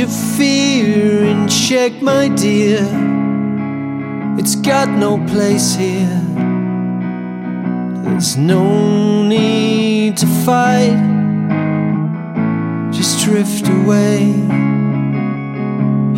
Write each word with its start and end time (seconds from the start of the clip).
your 0.00 0.08
fear 0.08 1.26
in 1.26 1.46
check, 1.46 2.00
my 2.00 2.26
dear. 2.28 2.80
It's 4.38 4.54
got 4.54 4.88
no 4.88 5.18
place 5.26 5.74
here. 5.74 6.22
There's 8.04 8.34
no 8.38 9.22
need 9.22 10.16
to 10.16 10.26
fight. 10.46 10.96
Just 12.90 13.22
drift 13.26 13.68
away 13.68 14.32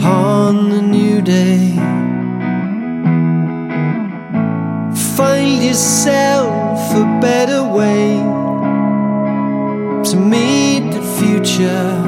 on 0.05 0.71
the 0.71 0.80
new 0.80 1.21
day. 1.21 1.75
Find 5.17 5.61
yourself 5.61 6.79
a 6.95 7.05
better 7.21 7.64
way 7.64 8.19
to 10.09 10.17
meet 10.17 10.93
the 10.93 11.03
future. 11.19 12.02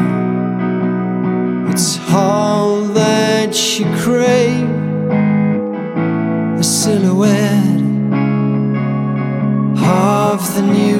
All 2.16 2.82
that 2.95 3.56
you 3.77 3.86
crave 3.96 4.70
a 6.60 6.62
silhouette 6.62 7.82
of 9.82 10.55
the 10.55 10.62
new 10.62 10.94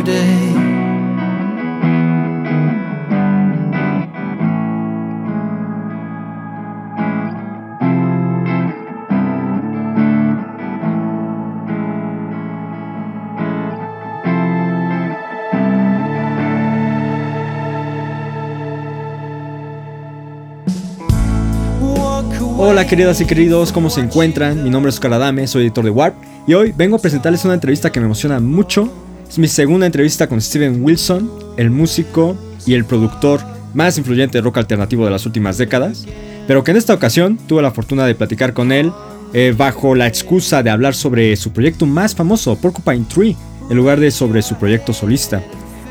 Hola 22.66 22.86
queridas 22.86 23.20
y 23.20 23.27
queridos, 23.27 23.72
¿cómo 23.72 23.91
se 23.91 24.00
encuentran? 24.00 24.64
Mi 24.64 24.70
nombre 24.70 24.89
es 24.89 24.94
Oscar 24.94 25.12
Adame, 25.12 25.47
soy 25.47 25.64
editor 25.64 25.84
de 25.84 25.91
Warp 25.91 26.14
y 26.47 26.55
hoy 26.55 26.72
vengo 26.75 26.97
a 26.97 26.98
presentarles 26.98 27.44
una 27.44 27.52
entrevista 27.52 27.92
que 27.92 28.00
me 28.00 28.06
emociona 28.06 28.41
mucho. 28.41 28.91
Es 29.28 29.39
mi 29.39 29.48
segunda 29.48 29.84
entrevista 29.84 30.28
con 30.28 30.41
Steven 30.41 30.83
Wilson, 30.83 31.30
el 31.58 31.69
músico 31.69 32.39
y 32.64 32.72
el 32.72 32.86
productor 32.86 33.42
más 33.74 33.98
influyente 33.98 34.39
de 34.39 34.42
rock 34.42 34.56
alternativo 34.56 35.05
de 35.05 35.11
las 35.11 35.27
últimas 35.27 35.58
décadas, 35.58 36.06
pero 36.47 36.64
que 36.64 36.70
en 36.70 36.78
esta 36.78 36.94
ocasión 36.94 37.36
tuve 37.36 37.61
la 37.61 37.70
fortuna 37.70 38.06
de 38.06 38.14
platicar 38.14 38.55
con 38.55 38.72
él 38.72 38.91
eh, 39.34 39.55
bajo 39.55 39.94
la 39.94 40.06
excusa 40.06 40.62
de 40.62 40.70
hablar 40.70 40.94
sobre 40.94 41.36
su 41.36 41.52
proyecto 41.52 41.84
más 41.84 42.14
famoso, 42.14 42.56
Porcupine 42.56 43.05
Tree, 43.14 43.36
en 43.69 43.77
lugar 43.77 44.00
de 44.00 44.11
sobre 44.11 44.41
su 44.41 44.55
proyecto 44.55 44.94
solista. 44.94 45.42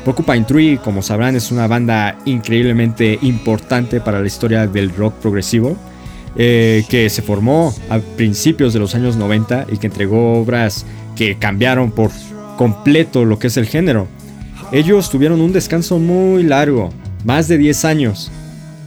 Porcupine 0.04 0.44
Tree, 0.44 0.78
como 0.78 1.02
sabrán, 1.02 1.36
es 1.36 1.52
una 1.52 1.68
banda 1.68 2.18
increíblemente 2.24 3.16
importante 3.22 4.00
para 4.00 4.20
la 4.20 4.26
historia 4.26 4.66
del 4.66 4.92
rock 4.92 5.14
progresivo 5.20 5.76
eh, 6.36 6.84
que 6.88 7.08
se 7.10 7.22
formó 7.22 7.74
a 7.88 7.98
principios 7.98 8.72
de 8.72 8.80
los 8.80 8.94
años 8.94 9.16
90 9.16 9.66
y 9.72 9.78
que 9.78 9.86
entregó 9.86 10.40
obras 10.40 10.84
que 11.16 11.36
cambiaron 11.36 11.92
por 11.92 12.10
completo 12.56 13.24
lo 13.24 13.38
que 13.38 13.46
es 13.46 13.56
el 13.56 13.66
género. 13.66 14.08
Ellos 14.72 15.10
tuvieron 15.10 15.40
un 15.40 15.52
descanso 15.52 15.98
muy 15.98 16.42
largo, 16.42 16.90
más 17.24 17.46
de 17.48 17.58
10 17.58 17.84
años. 17.84 18.32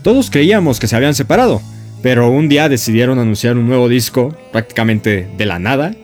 Todos 0.02 0.30
creíamos 0.30 0.78
que 0.78 0.86
se 0.86 0.96
habían 0.96 1.14
separado, 1.14 1.62
pero 2.02 2.30
un 2.30 2.48
día 2.48 2.68
decidieron 2.68 3.18
anunciar 3.18 3.56
un 3.56 3.66
nuevo 3.66 3.88
disco 3.88 4.36
prácticamente 4.52 5.28
de 5.36 5.46
la 5.46 5.58
nada, 5.58 5.94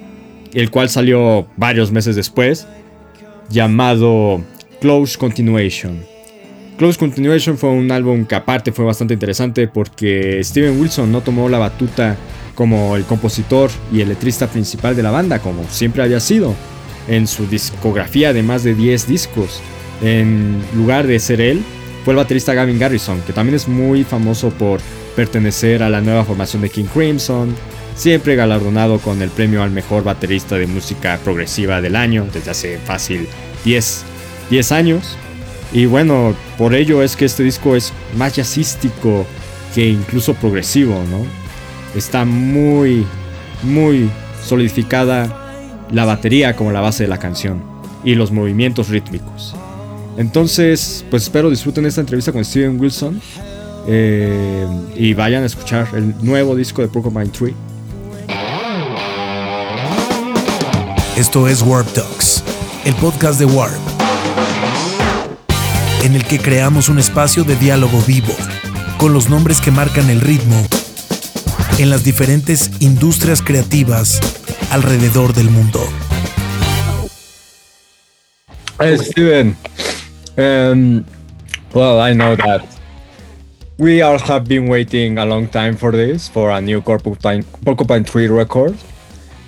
el 0.54 0.70
cual 0.70 0.88
salió 0.88 1.46
varios 1.56 1.92
meses 1.92 2.16
después, 2.16 2.66
llamado 3.50 4.42
Close 4.80 5.18
Continuation. 5.18 6.13
Close 6.76 6.98
Continuation 6.98 7.56
fue 7.56 7.70
un 7.70 7.92
álbum 7.92 8.24
que 8.24 8.34
aparte 8.34 8.72
fue 8.72 8.84
bastante 8.84 9.14
interesante 9.14 9.68
porque 9.68 10.42
Steven 10.42 10.80
Wilson 10.80 11.12
no 11.12 11.20
tomó 11.20 11.48
la 11.48 11.58
batuta 11.58 12.16
como 12.56 12.96
el 12.96 13.04
compositor 13.04 13.70
y 13.92 14.00
el 14.00 14.08
letrista 14.08 14.48
principal 14.48 14.96
de 14.96 15.04
la 15.04 15.12
banda, 15.12 15.38
como 15.38 15.64
siempre 15.68 16.02
había 16.02 16.18
sido 16.18 16.54
en 17.06 17.28
su 17.28 17.46
discografía 17.46 18.32
de 18.32 18.42
más 18.42 18.64
de 18.64 18.74
10 18.74 19.06
discos. 19.06 19.60
En 20.02 20.60
lugar 20.74 21.06
de 21.06 21.20
ser 21.20 21.40
él, 21.40 21.62
fue 22.04 22.12
el 22.12 22.18
baterista 22.18 22.54
Gavin 22.54 22.78
Garrison, 22.78 23.20
que 23.22 23.32
también 23.32 23.54
es 23.54 23.68
muy 23.68 24.02
famoso 24.02 24.50
por 24.50 24.80
pertenecer 25.14 25.82
a 25.82 25.90
la 25.90 26.00
nueva 26.00 26.24
formación 26.24 26.60
de 26.62 26.70
King 26.70 26.86
Crimson, 26.92 27.54
siempre 27.94 28.34
galardonado 28.34 28.98
con 28.98 29.22
el 29.22 29.30
premio 29.30 29.62
al 29.62 29.70
mejor 29.70 30.02
baterista 30.02 30.56
de 30.56 30.66
música 30.66 31.20
progresiva 31.22 31.80
del 31.80 31.94
año 31.94 32.26
desde 32.32 32.50
hace 32.50 32.78
fácil 32.78 33.28
10, 33.64 34.04
10 34.50 34.72
años. 34.72 35.16
Y 35.72 35.86
bueno, 35.86 36.34
por 36.56 36.74
ello 36.74 37.02
es 37.02 37.16
que 37.16 37.24
este 37.24 37.42
disco 37.42 37.74
es 37.74 37.92
más 38.16 38.34
jazzístico 38.34 39.26
que 39.74 39.88
incluso 39.88 40.34
progresivo, 40.34 40.94
¿no? 41.10 41.26
Está 41.96 42.24
muy, 42.24 43.04
muy 43.62 44.10
solidificada 44.44 45.86
la 45.90 46.04
batería 46.04 46.54
como 46.56 46.72
la 46.72 46.80
base 46.80 47.04
de 47.04 47.08
la 47.08 47.18
canción 47.18 47.62
y 48.04 48.14
los 48.14 48.30
movimientos 48.30 48.88
rítmicos. 48.88 49.54
Entonces, 50.16 51.04
pues 51.10 51.24
espero 51.24 51.50
disfruten 51.50 51.86
esta 51.86 52.00
entrevista 52.00 52.32
con 52.32 52.44
Steven 52.44 52.78
Wilson 52.80 53.20
eh, 53.88 54.66
y 54.94 55.14
vayan 55.14 55.42
a 55.42 55.46
escuchar 55.46 55.88
el 55.94 56.14
nuevo 56.22 56.54
disco 56.54 56.82
de 56.82 56.88
Porcupine 56.88 57.26
Tree. 57.26 57.54
Esto 61.16 61.48
es 61.48 61.62
Warp 61.62 61.92
Talks, 61.92 62.42
el 62.84 62.94
podcast 62.94 63.38
de 63.38 63.46
Warp 63.46 63.93
en 66.04 66.14
el 66.14 66.24
que 66.24 66.38
creamos 66.38 66.90
un 66.90 66.98
espacio 66.98 67.44
de 67.44 67.56
diálogo 67.56 67.98
vivo, 68.06 68.34
con 68.98 69.14
los 69.14 69.30
nombres 69.30 69.62
que 69.62 69.70
marcan 69.70 70.10
el 70.10 70.20
ritmo 70.20 70.54
en 71.78 71.88
las 71.88 72.04
diferentes 72.04 72.70
industrias 72.80 73.40
creativas 73.40 74.20
alrededor 74.70 75.32
del 75.32 75.50
mundo. 75.50 75.80
Hey, 78.78 78.98
Steven. 78.98 79.56
Um, 80.36 81.04
well, 81.72 82.00
I 82.00 82.12
know 82.12 82.36
that 82.36 82.66
we 83.78 84.02
all 84.02 84.18
have 84.18 84.44
been 84.46 84.68
waiting 84.68 85.16
a 85.16 85.24
long 85.24 85.48
time 85.48 85.74
for 85.74 85.90
this, 85.90 86.28
for 86.28 86.50
a 86.50 86.60
new 86.60 86.82
Porcupine, 86.82 87.44
Porcupine 87.64 88.04
Tree 88.04 88.28
record. 88.28 88.74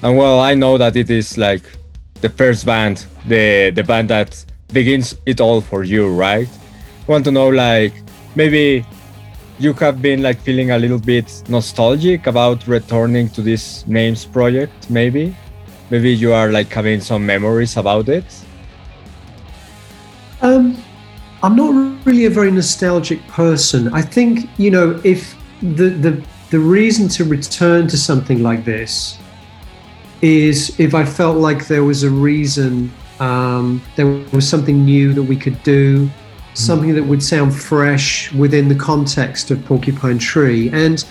And 0.03 0.17
well, 0.17 0.41
I 0.41 0.55
know 0.55 0.79
that 0.79 0.97
it 0.97 1.11
is 1.11 1.37
like 1.37 1.65
the 2.23 2.31
first 2.31 2.65
band, 2.65 3.05
the, 3.27 3.73
the 3.75 3.83
band 3.83 4.09
that 4.09 4.43
begins 4.73 5.17
it 5.27 5.41
all 5.41 5.61
for 5.61 5.85
you, 5.85 6.13
right? 6.13 6.49
Want 7.07 7.25
to 7.25 7.31
know 7.31 7.49
like 7.49 7.93
maybe 8.35 8.85
you 9.59 9.73
have 9.75 10.03
been 10.03 10.23
like 10.23 10.41
feeling 10.41 10.71
a 10.71 10.79
little 10.79 10.99
bit 10.99 11.43
nostalgic 11.49 12.27
about 12.27 12.67
returning 12.67 13.29
to 13.31 13.43
this 13.43 13.87
names 13.87 14.25
project 14.25 14.91
maybe? 14.91 15.35
Maybe 15.91 16.13
you 16.13 16.33
are 16.33 16.51
like 16.51 16.69
having 16.73 17.01
some 17.01 17.25
memories 17.25 17.77
about 17.77 18.09
it? 18.09 18.25
Um 20.43 20.77
i'm 21.43 21.55
not 21.55 22.05
really 22.05 22.25
a 22.25 22.31
very 22.31 22.51
nostalgic 22.51 23.27
person. 23.29 23.93
I 23.93 24.03
think 24.03 24.49
you 24.59 24.71
know 24.71 25.01
if 25.05 25.35
the 25.63 25.91
the 25.91 26.23
the 26.51 26.59
reason 26.59 27.09
to 27.09 27.25
return 27.25 27.87
to 27.89 27.97
something 27.97 28.43
like 28.43 28.65
this 28.65 29.19
is 30.23 30.79
if 30.81 30.95
i 30.95 31.05
felt 31.05 31.37
like 31.37 31.67
there 31.67 31.85
was 31.85 32.03
a 32.03 32.11
reason 32.11 32.91
um, 33.21 33.83
there 33.97 34.07
was 34.33 34.49
something 34.49 34.85
new 34.85 35.13
that 35.13 35.23
we 35.23 35.37
could 35.37 35.63
do, 35.63 36.11
something 36.55 36.95
that 36.95 37.05
would 37.05 37.23
sound 37.23 37.55
fresh 37.55 38.33
within 38.33 38.69
the 38.69 38.75
context 38.75 39.51
of 39.51 39.65
Porcupine 39.65 40.19
Tree. 40.19 40.71
And 40.71 41.05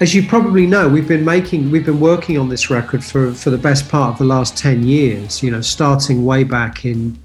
as 0.00 0.14
you 0.14 0.26
probably 0.26 0.66
know, 0.66 0.88
we've 0.88 1.08
been 1.08 1.24
making, 1.24 1.70
we've 1.70 1.86
been 1.86 2.00
working 2.00 2.38
on 2.38 2.48
this 2.48 2.70
record 2.70 3.04
for, 3.04 3.32
for 3.32 3.50
the 3.50 3.58
best 3.58 3.88
part 3.88 4.12
of 4.12 4.18
the 4.18 4.24
last 4.24 4.56
10 4.56 4.82
years, 4.82 5.42
you 5.42 5.50
know, 5.50 5.60
starting 5.60 6.24
way 6.24 6.44
back 6.44 6.84
in 6.84 7.18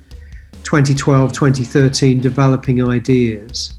2012, 0.64 1.34
2013, 1.34 2.20
developing 2.20 2.88
ideas. 2.88 3.74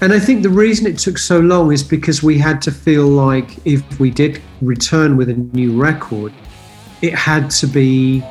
And 0.00 0.12
I 0.12 0.20
think 0.20 0.42
the 0.42 0.50
reason 0.50 0.86
it 0.86 0.98
took 0.98 1.16
so 1.16 1.40
long 1.40 1.72
is 1.72 1.82
because 1.82 2.22
we 2.22 2.38
had 2.38 2.60
to 2.62 2.70
feel 2.70 3.08
like 3.08 3.56
if 3.66 3.98
we 3.98 4.10
did 4.10 4.42
return 4.60 5.16
with 5.16 5.30
a 5.30 5.34
new 5.34 5.72
record, 5.80 6.34
it 7.00 7.14
had 7.14 7.50
to 7.50 7.66
be 7.66 8.22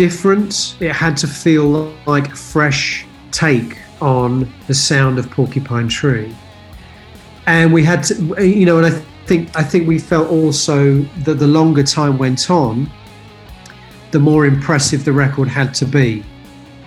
different. 0.00 0.76
It 0.80 0.92
had 0.92 1.14
to 1.18 1.26
feel 1.26 1.92
like 2.06 2.28
a 2.32 2.34
fresh 2.34 3.04
take 3.32 3.76
on 4.00 4.50
the 4.66 4.72
sound 4.72 5.18
of 5.18 5.30
Porcupine 5.30 5.90
Tree. 5.90 6.34
And 7.46 7.70
we 7.70 7.84
had 7.84 8.02
to, 8.04 8.14
you 8.42 8.64
know, 8.64 8.78
and 8.78 8.86
I 8.86 8.98
think 9.26 9.54
I 9.54 9.62
think 9.62 9.86
we 9.86 9.98
felt 9.98 10.30
also 10.30 11.02
that 11.26 11.34
the 11.34 11.46
longer 11.46 11.82
time 11.82 12.16
went 12.16 12.50
on, 12.50 12.90
the 14.10 14.18
more 14.18 14.46
impressive 14.46 15.04
the 15.04 15.12
record 15.12 15.48
had 15.48 15.74
to 15.74 15.84
be. 15.84 16.24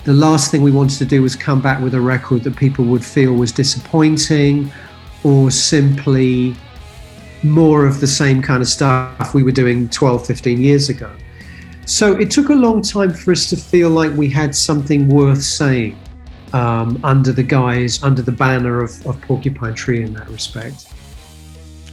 The 0.06 0.14
last 0.14 0.50
thing 0.50 0.64
we 0.64 0.72
wanted 0.72 0.98
to 0.98 1.06
do 1.06 1.22
was 1.22 1.36
come 1.36 1.62
back 1.62 1.80
with 1.84 1.94
a 1.94 2.02
record 2.02 2.42
that 2.46 2.56
people 2.56 2.84
would 2.86 3.06
feel 3.06 3.34
was 3.34 3.52
disappointing 3.52 4.72
or 5.24 5.52
simply 5.52 6.56
more 7.44 7.86
of 7.86 8.00
the 8.00 8.08
same 8.08 8.42
kind 8.42 8.64
of 8.64 8.68
stuff 8.68 9.36
we 9.36 9.44
were 9.44 9.52
doing 9.52 9.88
12, 9.90 10.26
15 10.26 10.60
years 10.60 10.90
ago. 10.90 11.12
So 11.86 12.16
it 12.18 12.32
took 12.32 12.50
a 12.50 12.56
long 12.56 12.82
time 12.82 13.14
for 13.14 13.32
us 13.32 13.50
to 13.50 13.58
feel 13.58 13.90
like 13.90 14.12
we 14.14 14.30
had 14.30 14.56
something 14.56 15.10
worth 15.10 15.44
saying. 15.44 15.98
um, 16.54 17.00
under 17.04 17.32
the 17.32 17.44
guise, 17.44 18.02
under 18.04 18.22
the 18.22 18.32
banner 18.32 18.82
of, 18.84 19.06
of 19.06 19.20
Porcupine 19.22 19.74
Tree 19.74 20.04
in 20.04 20.14
that 20.14 20.30
respect. 20.30 20.88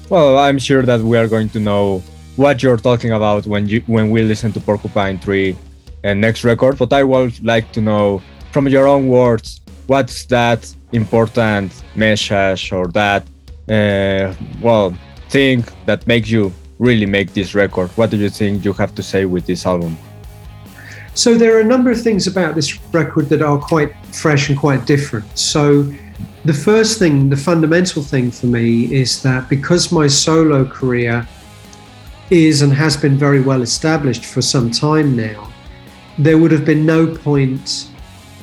Well, 0.08 0.38
I'm 0.38 0.58
sure 0.58 0.82
that 0.82 1.00
we 1.00 1.16
are 1.16 1.26
going 1.26 1.48
to 1.50 1.60
know 1.60 2.02
what 2.37 2.62
you're 2.62 2.76
talking 2.76 3.12
about 3.12 3.46
when 3.46 3.66
you 3.66 3.82
when 3.87 4.10
we 4.10 4.22
listen 4.22 4.52
to 4.52 4.60
Porcupine 4.60 5.19
Tree 5.19 5.56
and 6.04 6.20
next 6.20 6.44
record. 6.44 6.78
But 6.78 6.93
I 6.93 7.02
would 7.02 7.43
like 7.44 7.72
to 7.72 7.81
know 7.81 8.22
from 8.52 8.69
your 8.69 8.86
own 8.86 9.08
words 9.08 9.60
what's 9.86 10.25
that 10.26 10.72
important 10.93 11.72
message 11.94 12.72
or 12.72 12.88
that 12.88 13.22
uh, 13.69 14.34
well 14.60 14.94
thing 15.28 15.64
that 15.86 16.06
makes 16.06 16.28
you 16.28 16.52
really 16.81 17.06
make 17.06 17.35
this 17.35 17.55
record. 17.55 17.91
What 17.91 18.11
do 18.11 18.17
you 18.17 18.31
think 18.31 18.65
you 18.65 18.73
have 18.73 18.94
to 18.94 19.03
say 19.03 19.27
with 19.27 19.47
this 19.47 19.67
album? 19.67 19.97
So 21.15 21.35
there 21.35 21.55
are 21.56 21.61
a 21.61 21.65
number 21.65 21.91
of 21.91 22.00
things 22.00 22.27
about 22.27 22.55
this 22.55 22.81
record 22.93 23.29
that 23.29 23.43
are 23.43 23.59
quite 23.59 23.94
fresh 24.06 24.49
and 24.49 24.59
quite 24.59 24.87
different. 24.87 25.27
So 25.38 25.93
the 26.47 26.55
first 26.55 26.99
thing, 26.99 27.29
the 27.29 27.37
fundamental 27.37 28.03
thing 28.03 28.31
for 28.31 28.47
me 28.47 28.93
is 28.94 29.23
that 29.23 29.49
because 29.49 29.93
my 29.93 30.06
solo 30.06 30.65
career 30.65 31.29
is 32.31 32.62
and 32.62 32.73
has 32.73 32.97
been 32.97 33.19
very 33.19 33.41
well 33.43 33.61
established 33.61 34.25
for 34.25 34.41
some 34.41 34.71
time 34.71 35.15
now, 35.15 35.53
there 36.19 36.38
would 36.38 36.50
have 36.50 36.65
been 36.65 36.87
no 36.87 37.06
point 37.06 37.91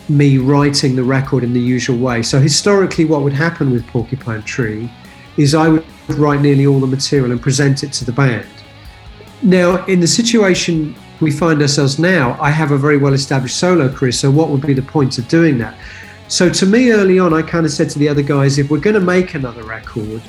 me 0.09 0.37
writing 0.37 0.95
the 0.95 1.03
record 1.03 1.43
in 1.43 1.53
the 1.53 1.59
usual 1.59 1.97
way. 1.97 2.21
So 2.21 2.39
historically, 2.39 3.05
what 3.05 3.23
would 3.23 3.33
happen 3.33 3.71
with 3.71 3.85
Porcupine 3.87 4.43
Tree 4.43 4.91
is 5.37 5.55
I 5.55 5.69
would 5.69 5.85
write 6.15 6.41
nearly 6.41 6.65
all 6.65 6.79
the 6.79 6.87
material 6.87 7.31
and 7.31 7.41
present 7.41 7.83
it 7.83 7.91
to 7.93 8.05
the 8.05 8.11
band. 8.11 8.47
Now, 9.41 9.85
in 9.85 9.99
the 9.99 10.07
situation 10.07 10.95
we 11.19 11.31
find 11.31 11.61
ourselves 11.61 11.99
now, 11.99 12.37
I 12.41 12.49
have 12.49 12.71
a 12.71 12.77
very 12.77 12.97
well 12.97 13.13
established 13.13 13.57
solo 13.57 13.89
career. 13.89 14.11
So, 14.11 14.31
what 14.31 14.49
would 14.49 14.65
be 14.65 14.73
the 14.73 14.81
point 14.81 15.17
of 15.17 15.27
doing 15.27 15.57
that? 15.59 15.77
So, 16.27 16.49
to 16.49 16.65
me, 16.65 16.91
early 16.91 17.19
on, 17.19 17.33
I 17.33 17.41
kind 17.41 17.65
of 17.65 17.71
said 17.71 17.89
to 17.91 17.99
the 17.99 18.09
other 18.09 18.21
guys, 18.21 18.57
if 18.57 18.69
we're 18.69 18.79
going 18.79 18.95
to 18.95 18.99
make 18.99 19.35
another 19.35 19.63
record, 19.63 20.21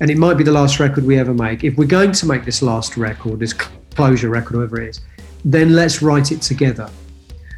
and 0.00 0.10
it 0.10 0.16
might 0.16 0.34
be 0.34 0.44
the 0.44 0.52
last 0.52 0.78
record 0.78 1.04
we 1.04 1.18
ever 1.18 1.34
make, 1.34 1.64
if 1.64 1.76
we're 1.76 1.86
going 1.86 2.12
to 2.12 2.26
make 2.26 2.44
this 2.44 2.62
last 2.62 2.96
record, 2.96 3.40
this 3.40 3.52
closure 3.52 4.28
record, 4.28 4.56
whatever 4.56 4.80
it 4.80 4.90
is, 4.90 5.00
then 5.44 5.74
let's 5.74 6.00
write 6.00 6.30
it 6.30 6.42
together. 6.42 6.88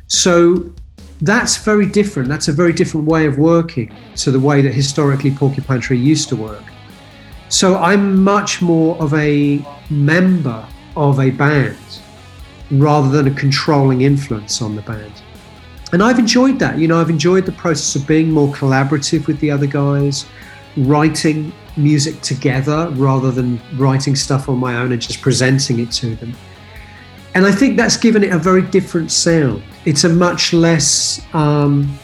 So, 0.07 0.73
that's 1.21 1.59
very 1.59 1.87
different. 1.87 2.29
That's 2.29 2.49
a 2.49 2.53
very 2.53 2.73
different 2.73 3.07
way 3.07 3.27
of 3.27 3.39
working 3.39 3.95
to 4.17 4.31
the 4.31 4.41
way 4.41 4.63
that 4.63 4.73
historically 4.73 5.31
Porcupine 5.31 5.81
Tree 5.81 5.99
used 5.99 6.31
to 6.31 6.37
work. 6.37 6.63
So 7.51 7.77
I'm 7.79 8.23
much 8.23 8.63
more 8.63 8.97
of 9.03 9.13
a 9.13 9.61
member 9.91 10.65
of 10.97 11.19
a 11.19 11.31
band 11.31 11.77
rather 12.71 13.09
than 13.09 13.27
a 13.27 13.35
controlling 13.37 14.03
influence 14.03 14.63
on 14.63 14.77
the 14.77 14.83
band. 14.83 15.13
And 15.93 16.01
I've 16.01 16.21
enjoyed 16.21 16.61
that. 16.61 16.79
You 16.79 16.87
know, 16.87 17.01
I've 17.01 17.11
enjoyed 17.11 17.47
the 17.47 17.53
process 17.53 18.01
of 18.01 18.07
being 18.07 18.31
more 18.31 18.53
collaborative 18.55 19.27
with 19.27 19.41
the 19.41 19.51
other 19.51 19.67
guys, 19.67 20.27
writing 20.77 21.53
music 21.77 22.21
together 22.21 22.89
rather 22.91 23.33
than 23.33 23.61
writing 23.77 24.15
stuff 24.15 24.49
on 24.49 24.59
my 24.59 24.77
own 24.77 24.93
and 24.93 25.03
just 25.03 25.21
presenting 25.21 25.81
it 25.81 25.91
to 25.93 26.15
them. 26.15 26.33
And 27.35 27.45
I 27.45 27.51
think 27.51 27.77
that's 27.77 27.97
given 27.97 28.23
it 28.23 28.33
a 28.33 28.39
very 28.39 28.63
different 28.63 29.11
sound. 29.11 29.65
It's 29.85 30.05
a 30.05 30.09
much 30.09 30.53
less 30.53 31.21
um, 31.35 31.99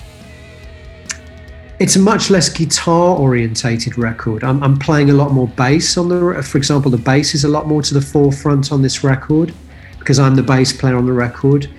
it's 1.78 1.96
a 1.96 2.00
much 2.00 2.30
less 2.30 2.48
guitar 2.48 3.16
orientated 3.16 3.98
record. 3.98 4.42
I'm, 4.42 4.62
I'm, 4.62 4.78
playing 4.78 5.10
a 5.10 5.12
lot 5.12 5.32
more 5.32 5.46
bass 5.46 5.98
on 5.98 6.08
the, 6.08 6.42
for 6.42 6.56
example, 6.56 6.90
the 6.90 6.96
bass 6.96 7.34
is 7.34 7.44
a 7.44 7.48
lot 7.48 7.66
more 7.66 7.82
to 7.82 7.94
the 7.94 8.00
forefront 8.00 8.72
on 8.72 8.80
this 8.80 9.04
record 9.04 9.52
because 9.98 10.18
I'm 10.18 10.34
the 10.36 10.42
bass 10.42 10.72
player 10.72 10.96
on 10.96 11.04
the 11.04 11.12
record. 11.12 11.70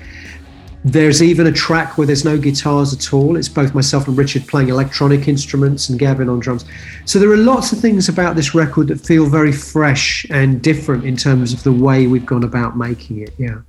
There's 0.83 1.23
even 1.23 1.47
a 1.47 1.51
track 1.51 1.97
where 1.97 2.05
there's 2.05 2.23
no 2.23 2.37
guitars 2.37 2.93
at 2.93 3.11
all. 3.11 3.35
It's 3.35 3.49
both 3.49 3.73
myself 3.73 4.07
and 4.07 4.15
Richard 4.15 4.47
playing 4.47 4.69
electronic 4.69 5.27
instruments 5.27 5.89
and 5.89 5.97
Gavin 5.97 6.29
on 6.29 6.39
drums. 6.39 6.65
So 7.05 7.17
there 7.17 7.31
are 7.31 7.37
lots 7.37 7.71
of 7.71 7.79
things 7.79 8.07
about 8.07 8.35
this 8.35 8.53
record 8.53 8.89
that 8.89 9.01
feel 9.01 9.25
very 9.25 9.51
fresh 9.51 10.25
and 10.29 10.61
different 10.61 11.05
in 11.05 11.17
terms 11.17 11.53
of 11.53 11.63
the 11.63 11.71
way 11.71 12.05
we've 12.05 12.25
gone 12.25 12.43
about 12.43 12.77
making 12.77 13.21
it. 13.21 13.33
Yeah. 13.37 13.61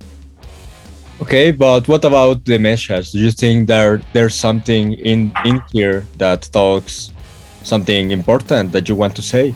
Okay, 1.21 1.51
but 1.51 1.87
what 1.87 2.05
about 2.05 2.45
the 2.45 2.57
message? 2.57 3.11
Do 3.11 3.19
you 3.19 3.31
think 3.31 3.67
there 3.67 4.01
there's 4.13 4.35
something 4.35 4.93
in 4.93 5.31
in 5.43 5.61
here 5.71 6.05
that 6.17 6.49
talks 6.51 7.11
something 7.63 8.11
important 8.11 8.71
that 8.71 8.87
you 8.87 8.95
want 8.95 9.15
to 9.15 9.21
say? 9.21 9.53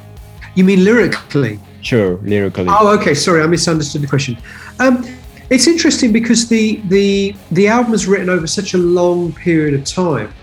You 0.55 0.65
mean 0.65 0.83
lyrically? 0.83 1.59
Sure, 1.81 2.17
lyrically. 2.17 2.65
Oh, 2.67 2.97
okay. 2.99 3.13
Sorry, 3.13 3.41
I 3.41 3.47
misunderstood 3.47 4.01
the 4.01 4.07
question. 4.07 4.37
Um, 4.79 5.05
it's 5.49 5.67
interesting 5.67 6.11
because 6.11 6.47
the 6.47 6.81
the 6.89 7.35
the 7.51 7.67
album 7.67 7.91
was 7.91 8.07
written 8.07 8.29
over 8.29 8.47
such 8.47 8.73
a 8.73 8.77
long 8.77 9.31
period 9.33 9.73
of 9.73 9.85
time. 9.85 10.33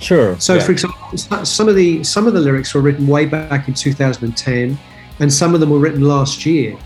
Sure. 0.00 0.38
So, 0.40 0.54
yeah. 0.54 0.64
for 0.64 0.72
example, 0.72 1.18
some 1.44 1.68
of 1.68 1.76
the 1.76 2.02
some 2.04 2.26
of 2.26 2.34
the 2.34 2.40
lyrics 2.40 2.74
were 2.74 2.80
written 2.80 3.06
way 3.06 3.24
back 3.24 3.68
in 3.68 3.74
2010, 3.74 4.78
and 5.20 5.32
some 5.32 5.54
of 5.54 5.60
them 5.60 5.70
were 5.70 5.78
written 5.78 6.02
last 6.02 6.44
year. 6.44 6.76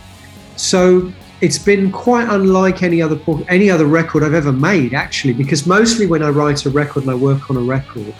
So 0.56 1.12
it's 1.40 1.58
been 1.58 1.92
quite 1.92 2.28
unlike 2.28 2.82
any 2.82 3.02
other 3.02 3.18
any 3.48 3.70
other 3.70 3.86
record 3.86 4.22
I've 4.22 4.34
ever 4.34 4.52
made, 4.52 4.94
actually, 4.94 5.34
because 5.34 5.66
mostly 5.66 6.06
when 6.06 6.22
I 6.22 6.30
write 6.30 6.64
a 6.66 6.70
record 6.70 7.02
and 7.02 7.10
I 7.10 7.14
work 7.14 7.50
on 7.50 7.56
a 7.56 7.60
record, 7.60 8.14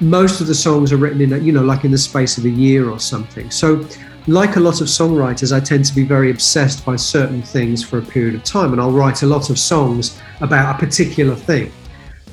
most 0.00 0.40
of 0.40 0.46
the 0.46 0.54
songs 0.54 0.92
are 0.92 0.96
written 0.96 1.20
in, 1.20 1.32
a, 1.32 1.38
you 1.38 1.52
know, 1.52 1.62
like 1.62 1.84
in 1.84 1.90
the 1.90 1.98
space 1.98 2.38
of 2.38 2.44
a 2.44 2.50
year 2.50 2.88
or 2.88 3.00
something. 3.00 3.50
So, 3.50 3.86
like 4.26 4.56
a 4.56 4.60
lot 4.60 4.80
of 4.80 4.86
songwriters, 4.86 5.54
I 5.54 5.60
tend 5.60 5.84
to 5.86 5.94
be 5.94 6.04
very 6.04 6.30
obsessed 6.30 6.84
by 6.84 6.96
certain 6.96 7.42
things 7.42 7.84
for 7.84 7.98
a 7.98 8.02
period 8.02 8.34
of 8.34 8.44
time, 8.44 8.72
and 8.72 8.80
I'll 8.80 8.92
write 8.92 9.22
a 9.22 9.26
lot 9.26 9.50
of 9.50 9.58
songs 9.58 10.20
about 10.40 10.76
a 10.76 10.78
particular 10.78 11.34
thing. 11.34 11.70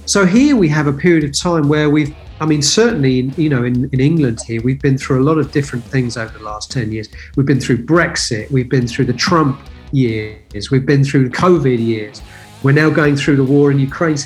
So 0.05 0.25
here 0.25 0.55
we 0.55 0.67
have 0.69 0.87
a 0.87 0.93
period 0.93 1.23
of 1.23 1.31
time 1.31 1.67
where 1.67 1.89
we've 1.89 2.15
I 2.41 2.45
mean, 2.47 2.63
certainly, 2.63 3.19
in, 3.19 3.33
you 3.37 3.49
know, 3.49 3.63
in, 3.63 3.87
in 3.91 3.99
England 3.99 4.39
here, 4.47 4.63
we've 4.63 4.81
been 4.81 4.97
through 4.97 5.21
a 5.21 5.23
lot 5.23 5.37
of 5.37 5.51
different 5.51 5.85
things 5.85 6.17
over 6.17 6.35
the 6.35 6.43
last 6.43 6.71
10 6.71 6.91
years. 6.91 7.07
We've 7.35 7.45
been 7.45 7.59
through 7.59 7.85
Brexit, 7.85 8.49
we've 8.49 8.67
been 8.67 8.87
through 8.87 9.05
the 9.05 9.13
Trump 9.13 9.61
years, 9.91 10.71
we've 10.71 10.85
been 10.85 11.03
through 11.03 11.29
the 11.29 11.37
COVID 11.37 11.77
years, 11.77 12.23
we're 12.63 12.71
now 12.71 12.89
going 12.89 13.15
through 13.15 13.35
the 13.35 13.43
war 13.43 13.69
in 13.69 13.77
Ukraine. 13.77 14.17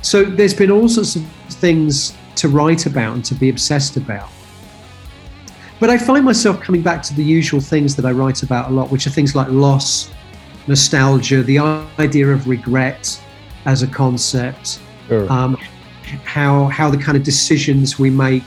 So 0.00 0.22
there's 0.22 0.54
been 0.54 0.70
all 0.70 0.88
sorts 0.88 1.16
of 1.16 1.24
things 1.54 2.14
to 2.36 2.48
write 2.48 2.86
about 2.86 3.14
and 3.14 3.24
to 3.24 3.34
be 3.34 3.48
obsessed 3.48 3.96
about. 3.96 4.28
But 5.80 5.90
I 5.90 5.98
find 5.98 6.24
myself 6.24 6.60
coming 6.60 6.82
back 6.82 7.02
to 7.02 7.14
the 7.14 7.24
usual 7.24 7.60
things 7.60 7.96
that 7.96 8.06
I 8.06 8.12
write 8.12 8.44
about 8.44 8.70
a 8.70 8.72
lot, 8.72 8.92
which 8.92 9.08
are 9.08 9.10
things 9.10 9.34
like 9.34 9.48
loss, 9.48 10.08
nostalgia, 10.68 11.42
the 11.42 11.58
idea 11.98 12.28
of 12.28 12.46
regret 12.46 13.20
as 13.64 13.82
a 13.82 13.88
concept, 13.88 14.78
sure. 15.08 15.30
um, 15.32 15.58
how 16.24 16.66
how 16.66 16.90
the 16.90 16.96
kind 16.96 17.16
of 17.16 17.22
decisions 17.24 17.98
we 17.98 18.10
make 18.10 18.44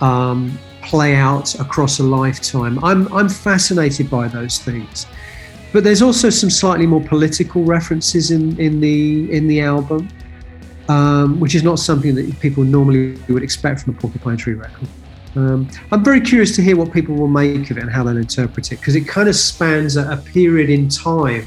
um, 0.00 0.58
play 0.82 1.14
out 1.14 1.54
across 1.60 1.98
a 1.98 2.02
lifetime. 2.02 2.82
I'm 2.84 3.12
I'm 3.12 3.28
fascinated 3.28 4.08
by 4.10 4.28
those 4.28 4.58
things, 4.58 5.06
but 5.72 5.84
there's 5.84 6.02
also 6.02 6.30
some 6.30 6.50
slightly 6.50 6.86
more 6.86 7.02
political 7.02 7.64
references 7.64 8.30
in 8.30 8.58
in 8.58 8.80
the 8.80 9.30
in 9.32 9.46
the 9.46 9.60
album, 9.60 10.08
um, 10.88 11.40
which 11.40 11.54
is 11.54 11.62
not 11.62 11.78
something 11.78 12.14
that 12.14 12.40
people 12.40 12.64
normally 12.64 13.18
would 13.28 13.42
expect 13.42 13.80
from 13.80 13.94
a 13.94 14.00
Porcupine 14.00 14.36
Tree 14.36 14.54
record. 14.54 14.88
Um, 15.36 15.68
I'm 15.92 16.02
very 16.02 16.20
curious 16.20 16.56
to 16.56 16.62
hear 16.62 16.76
what 16.76 16.92
people 16.92 17.14
will 17.14 17.28
make 17.28 17.70
of 17.70 17.78
it 17.78 17.82
and 17.82 17.90
how 17.90 18.02
they'll 18.02 18.16
interpret 18.16 18.72
it 18.72 18.80
because 18.80 18.96
it 18.96 19.06
kind 19.06 19.28
of 19.28 19.36
spans 19.36 19.96
a, 19.96 20.10
a 20.10 20.16
period 20.16 20.70
in 20.70 20.88
time 20.88 21.46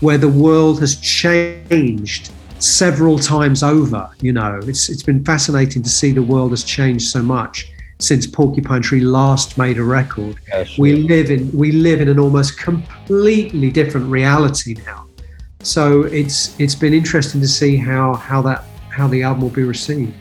where 0.00 0.16
the 0.16 0.28
world 0.28 0.80
has 0.80 0.96
changed 0.96 2.32
several 2.60 3.18
times 3.18 3.62
over. 3.62 4.10
You 4.20 4.32
know, 4.32 4.60
it's 4.64 4.88
it's 4.88 5.02
been 5.02 5.24
fascinating 5.24 5.82
to 5.82 5.88
see 5.88 6.12
the 6.12 6.22
world 6.22 6.50
has 6.52 6.64
changed 6.64 7.08
so 7.08 7.22
much 7.22 7.72
since 7.98 8.26
Porcupine 8.26 8.82
Tree 8.82 9.00
last 9.00 9.58
made 9.58 9.78
a 9.78 9.84
record. 9.84 10.36
Sure. 10.46 10.66
We 10.78 10.94
live 10.96 11.30
in 11.30 11.50
we 11.52 11.72
live 11.72 12.00
in 12.00 12.08
an 12.08 12.18
almost 12.18 12.58
completely 12.58 13.70
different 13.70 14.10
reality 14.10 14.76
now. 14.86 15.06
So 15.62 16.02
it's 16.04 16.58
it's 16.58 16.74
been 16.74 16.94
interesting 16.94 17.40
to 17.40 17.48
see 17.48 17.76
how 17.76 18.14
how 18.14 18.42
that 18.42 18.64
how 18.90 19.08
the 19.08 19.22
album 19.22 19.42
will 19.42 19.50
be 19.50 19.64
received. 19.64 20.14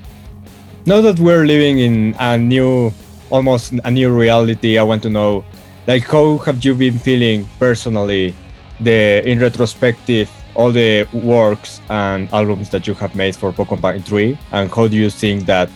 Now 0.86 1.02
that 1.02 1.20
we're 1.20 1.46
living 1.46 1.80
in 1.80 2.16
a 2.20 2.38
new 2.38 2.92
almost 3.30 3.74
a 3.84 3.92
new 3.92 4.10
reality, 4.12 4.78
I 4.78 4.84
want 4.84 5.04
to 5.04 5.10
know 5.10 5.46
like 5.88 6.04
how 6.04 6.38
have 6.40 6.64
you 6.64 6.76
been 6.76 7.00
feeling 7.00 7.48
personally 7.58 8.36
the 8.80 9.24
in 9.26 9.40
retrospective 9.40 10.30
all 10.60 10.74
the 10.74 11.08
works 11.14 11.80
and 11.90 12.28
albums 12.34 12.70
that 12.70 12.86
you 12.86 12.94
have 12.94 13.16
made 13.16 13.34
for 13.34 13.54
Porcupine 13.54 14.04
Tree, 14.04 14.38
and 14.52 14.70
how 14.70 14.90
do 14.90 14.98
you 14.98 15.10
think 15.10 15.46
that 15.46 15.70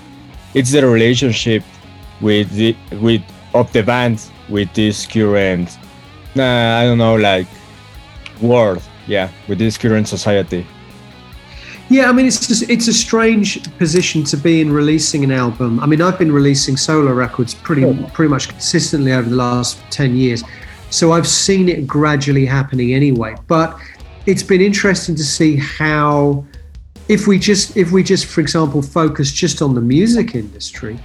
it's 0.54 0.72
the 0.74 0.86
relationship 0.86 1.64
with 2.20 2.52
the 2.52 2.76
with 3.00 3.24
of 3.54 3.72
the 3.72 3.82
band 3.82 4.18
with 4.50 4.70
this 4.74 5.06
current, 5.06 5.78
uh, 6.36 6.44
I 6.80 6.84
don't 6.84 6.98
know, 6.98 7.16
like 7.16 7.48
world, 8.42 8.82
yeah, 9.08 9.30
with 9.48 9.58
this 9.58 9.78
current 9.78 10.08
society. 10.10 10.68
Yeah, 11.90 12.10
I 12.10 12.12
mean 12.12 12.26
it's 12.26 12.46
just, 12.46 12.70
it's 12.70 12.90
a 12.90 12.94
strange 12.94 13.50
position 13.78 14.26
to 14.26 14.38
be 14.38 14.60
in 14.60 14.70
releasing 14.70 15.24
an 15.24 15.32
album. 15.32 15.80
I 15.80 15.86
mean 15.86 16.02
I've 16.02 16.20
been 16.20 16.34
releasing 16.34 16.76
solo 16.76 17.14
records 17.14 17.54
pretty 17.54 17.86
pretty 18.14 18.30
much 18.30 18.50
consistently 18.50 19.14
over 19.14 19.30
the 19.30 19.36
last 19.36 19.80
ten 19.92 20.16
years, 20.18 20.44
so 20.90 21.14
I've 21.14 21.28
seen 21.28 21.70
it 21.70 21.88
gradually 21.88 22.46
happening 22.46 22.94
anyway. 22.94 23.36
But 23.48 23.80
it's 24.26 24.44
been 24.44 24.62
interesting 24.62 25.16
to 25.16 25.24
see 25.24 25.58
how 25.58 26.46
if 27.10 27.28
we 27.28 27.38
just 27.38 27.76
if 27.76 27.92
we 27.92 28.02
just 28.02 28.26
for 28.26 28.40
example 28.40 28.82
focus 28.82 29.32
just 29.32 29.62
on 29.62 29.76
the 29.76 29.82
music 29.82 30.34
industry 30.34 30.98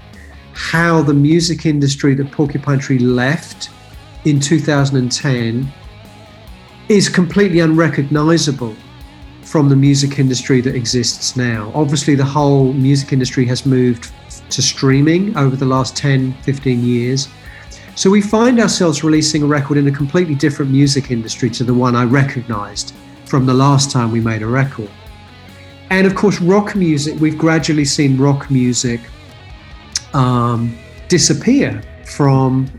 how 0.52 1.02
the 1.02 1.14
music 1.14 1.66
industry 1.66 2.14
that 2.14 2.30
porcupine 2.30 2.78
tree 2.78 2.98
left 2.98 3.70
in 4.24 4.38
2010 4.38 5.68
is 6.88 7.08
completely 7.08 7.60
unrecognizable 7.60 8.74
from 9.42 9.68
the 9.68 9.76
music 9.76 10.18
industry 10.18 10.60
that 10.60 10.74
exists 10.74 11.36
now. 11.36 11.70
Obviously 11.74 12.14
the 12.14 12.24
whole 12.24 12.72
music 12.72 13.12
industry 13.12 13.46
has 13.46 13.64
moved 13.64 14.12
to 14.50 14.60
streaming 14.60 15.36
over 15.36 15.56
the 15.56 15.64
last 15.64 15.96
10 15.96 16.34
15 16.42 16.84
years. 16.84 17.28
So 17.94 18.10
we 18.10 18.20
find 18.20 18.60
ourselves 18.60 19.02
releasing 19.02 19.42
a 19.42 19.46
record 19.46 19.76
in 19.76 19.88
a 19.88 19.92
completely 19.92 20.34
different 20.34 20.70
music 20.70 21.10
industry 21.10 21.50
to 21.50 21.64
the 21.64 21.74
one 21.74 21.96
i 21.96 22.04
recognized 22.04 22.94
from 23.28 23.46
the 23.46 23.54
last 23.54 23.90
time 23.90 24.10
we 24.10 24.20
made 24.20 24.42
a 24.42 24.46
record 24.46 24.90
and 25.90 26.06
of 26.06 26.14
course, 26.14 26.40
rock 26.40 26.74
music, 26.74 27.18
we've 27.18 27.38
gradually 27.38 27.84
seen 27.84 28.18
rock 28.18 28.50
music 28.50 29.00
um, 30.12 30.76
disappear 31.08 31.82
from, 32.04 32.70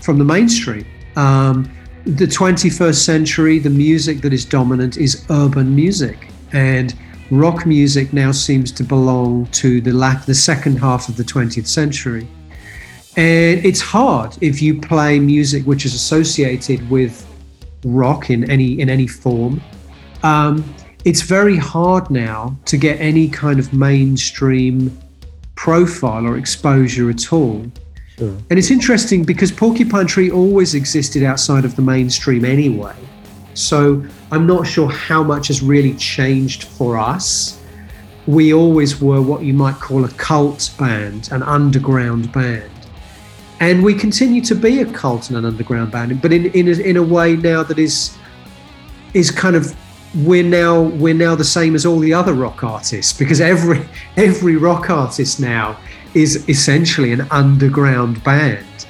from 0.00 0.18
the 0.18 0.24
mainstream. 0.24 0.86
Um, 1.16 1.70
the 2.04 2.26
21st 2.26 2.94
century, 2.94 3.58
the 3.58 3.70
music 3.70 4.22
that 4.22 4.32
is 4.32 4.44
dominant 4.44 4.96
is 4.96 5.26
urban 5.28 5.74
music. 5.74 6.30
And 6.52 6.94
rock 7.30 7.66
music 7.66 8.12
now 8.12 8.32
seems 8.32 8.72
to 8.72 8.82
belong 8.82 9.46
to 9.46 9.80
the, 9.80 9.92
lap, 9.92 10.24
the 10.24 10.34
second 10.34 10.78
half 10.78 11.08
of 11.10 11.16
the 11.16 11.24
20th 11.24 11.66
century. 11.66 12.26
And 13.16 13.64
it's 13.64 13.82
hard 13.82 14.38
if 14.40 14.62
you 14.62 14.80
play 14.80 15.18
music 15.18 15.64
which 15.64 15.84
is 15.84 15.92
associated 15.92 16.88
with 16.88 17.28
rock 17.84 18.30
in 18.30 18.50
any 18.50 18.80
in 18.80 18.88
any 18.88 19.06
form. 19.06 19.60
Um, 20.22 20.64
it's 21.04 21.22
very 21.22 21.56
hard 21.56 22.10
now 22.10 22.56
to 22.66 22.76
get 22.76 23.00
any 23.00 23.28
kind 23.28 23.58
of 23.58 23.72
mainstream 23.72 24.96
profile 25.56 26.26
or 26.26 26.36
exposure 26.36 27.10
at 27.10 27.32
all. 27.32 27.64
Sure. 28.18 28.36
And 28.50 28.58
it's 28.58 28.70
interesting 28.70 29.24
because 29.24 29.50
Porcupine 29.50 30.06
Tree 30.06 30.30
always 30.30 30.74
existed 30.74 31.22
outside 31.22 31.64
of 31.64 31.76
the 31.76 31.82
mainstream 31.82 32.44
anyway. 32.44 32.94
So 33.54 34.04
I'm 34.30 34.46
not 34.46 34.66
sure 34.66 34.90
how 34.90 35.22
much 35.22 35.48
has 35.48 35.62
really 35.62 35.94
changed 35.94 36.64
for 36.64 36.96
us. 36.96 37.60
We 38.26 38.54
always 38.54 39.00
were 39.00 39.20
what 39.20 39.42
you 39.42 39.52
might 39.52 39.76
call 39.76 40.04
a 40.04 40.08
cult 40.10 40.72
band, 40.78 41.28
an 41.32 41.42
underground 41.42 42.32
band. 42.32 42.71
And 43.62 43.80
we 43.84 43.94
continue 43.94 44.40
to 44.40 44.56
be 44.56 44.80
a 44.80 44.86
cult 44.86 45.28
and 45.28 45.38
an 45.38 45.44
underground 45.44 45.92
band, 45.92 46.20
but 46.20 46.32
in, 46.32 46.46
in, 46.46 46.66
a, 46.66 46.72
in 46.72 46.96
a 46.96 47.02
way 47.02 47.36
now 47.36 47.62
that 47.62 47.78
is 47.78 48.18
is 49.14 49.30
kind 49.30 49.54
of 49.54 49.72
we're 50.16 50.42
now 50.42 50.80
we're 50.80 51.14
now 51.14 51.36
the 51.36 51.44
same 51.44 51.76
as 51.76 51.86
all 51.86 52.00
the 52.00 52.12
other 52.12 52.34
rock 52.34 52.64
artists 52.64 53.12
because 53.16 53.40
every 53.40 53.88
every 54.16 54.56
rock 54.56 54.90
artist 54.90 55.38
now 55.38 55.78
is 56.12 56.48
essentially 56.48 57.12
an 57.12 57.20
underground 57.30 58.24
band 58.24 58.86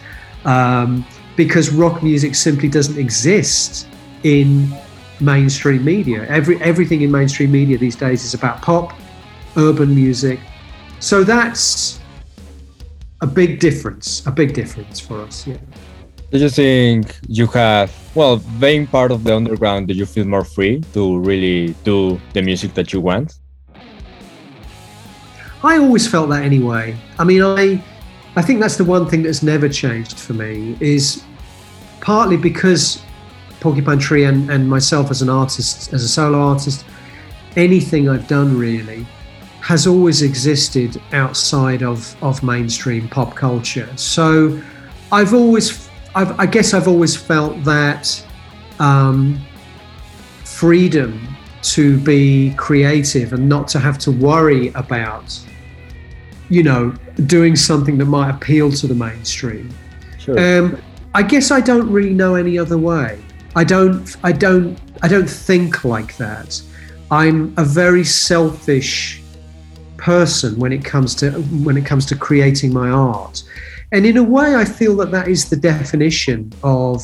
um, 0.47 1.05
because 1.37 1.71
rock 1.71 2.03
music 2.03 2.35
simply 2.35 2.71
doesn't 2.71 2.99
exist 2.99 3.87
in 4.23 4.75
mainstream 5.21 5.85
media. 5.85 6.27
Every 6.29 6.59
everything 6.63 7.03
in 7.03 7.11
mainstream 7.11 7.53
media 7.53 7.77
these 7.77 7.95
days 7.95 8.25
is 8.25 8.33
about 8.33 8.63
pop, 8.63 8.95
urban 9.59 9.95
music. 9.95 10.41
So 10.99 11.25
that's 11.25 12.01
a 13.23 13.27
big 13.27 13.61
difference. 13.61 14.27
A 14.27 14.31
big 14.31 14.53
difference 14.53 15.01
for 15.01 15.21
us. 15.23 15.47
Yeah. 15.47 15.57
Do 16.31 16.39
you 16.39 16.49
think 16.49 17.19
you 17.29 17.47
have, 17.49 17.93
well, 18.15 18.39
being 18.59 18.87
part 18.87 19.13
of 19.13 19.23
the 19.25 19.37
underground, 19.37 19.89
do 19.89 19.95
you 19.95 20.07
feel 20.07 20.27
more 20.27 20.45
free 20.45 20.83
to 20.93 21.19
really 21.19 21.75
do 21.85 22.21
the 22.33 22.43
music 22.43 22.75
that 22.75 22.93
you 22.93 23.01
want? 23.01 23.39
I 25.63 25.79
always 25.79 26.09
felt 26.09 26.31
that 26.31 26.43
anyway. 26.43 26.97
I 27.19 27.25
mean, 27.25 27.43
I, 27.43 27.83
I 28.35 28.43
think 28.43 28.61
that's 28.61 28.77
the 28.77 28.85
one 28.85 29.09
thing 29.09 29.23
that's 29.23 29.43
never 29.43 29.69
changed 29.69 30.19
for 30.19 30.33
me 30.33 30.77
is 30.81 31.23
partly 32.01 32.37
because 32.37 33.01
Porcupine 33.61 33.99
Tree 33.99 34.25
and, 34.25 34.51
and 34.51 34.69
myself 34.69 35.11
as 35.11 35.23
an 35.23 35.29
artist, 35.29 35.93
as 35.93 36.03
a 36.03 36.09
solo 36.09 36.39
artist, 36.41 36.85
anything 37.55 38.09
I've 38.09 38.27
done 38.27 38.59
really 38.59 39.07
has 39.63 39.87
always 39.87 40.23
existed 40.23 41.01
outside 41.13 41.85
of, 41.85 42.17
of 42.21 42.43
mainstream 42.43 43.09
pop 43.09 43.37
culture. 43.37 43.89
So 43.97 44.61
I've 45.13 45.35
always 45.35 45.89
I've, 46.17 46.39
i 46.39 46.47
guess 46.47 46.75
I've 46.75 46.89
always 46.89 47.17
felt 47.17 47.63
that 47.65 48.23
um, 48.81 49.41
freedom 50.45 51.37
to 51.63 51.97
be 52.01 52.55
creative 52.57 53.33
and 53.33 53.49
not 53.49 53.69
to 53.69 53.79
have 53.79 53.99
to 53.99 54.11
worry 54.11 54.69
about, 54.71 55.39
you 56.51 56.65
know, 56.65 56.91
doing 57.27 57.55
something 57.55 57.97
that 57.99 58.07
might 58.07 58.31
appeal 58.31 58.73
to 58.73 58.89
the 58.89 58.95
mainstream. 58.95 59.71
Sure. 60.19 60.39
Um, 60.39 60.83
I 61.15 61.23
guess 61.23 61.53
I 61.53 61.61
don't 61.61 61.89
really 61.89 62.15
know 62.15 62.35
any 62.35 62.59
other 62.59 62.79
way. 62.79 63.23
I 63.55 63.63
don't. 63.63 64.17
I 64.25 64.33
don't. 64.33 64.77
I 65.03 65.09
don't 65.09 65.31
think 65.31 65.85
like 65.85 66.17
that. 66.17 66.61
I'm 67.13 67.55
a 67.59 67.65
very 67.65 68.03
selfish 68.03 69.22
person 70.03 70.59
when 70.59 70.73
it 70.73 70.85
comes 70.85 71.15
to 71.15 71.31
when 71.65 71.77
it 71.77 71.87
comes 71.87 72.05
to 72.07 72.17
creating 72.17 72.73
my 72.73 72.91
art. 72.91 73.43
And 73.93 74.05
in 74.05 74.17
a 74.17 74.23
way, 74.23 74.57
I 74.57 74.65
feel 74.65 74.97
that 74.97 75.11
that 75.13 75.29
is 75.29 75.49
the 75.49 75.57
definition 75.57 76.53
of 76.63 77.03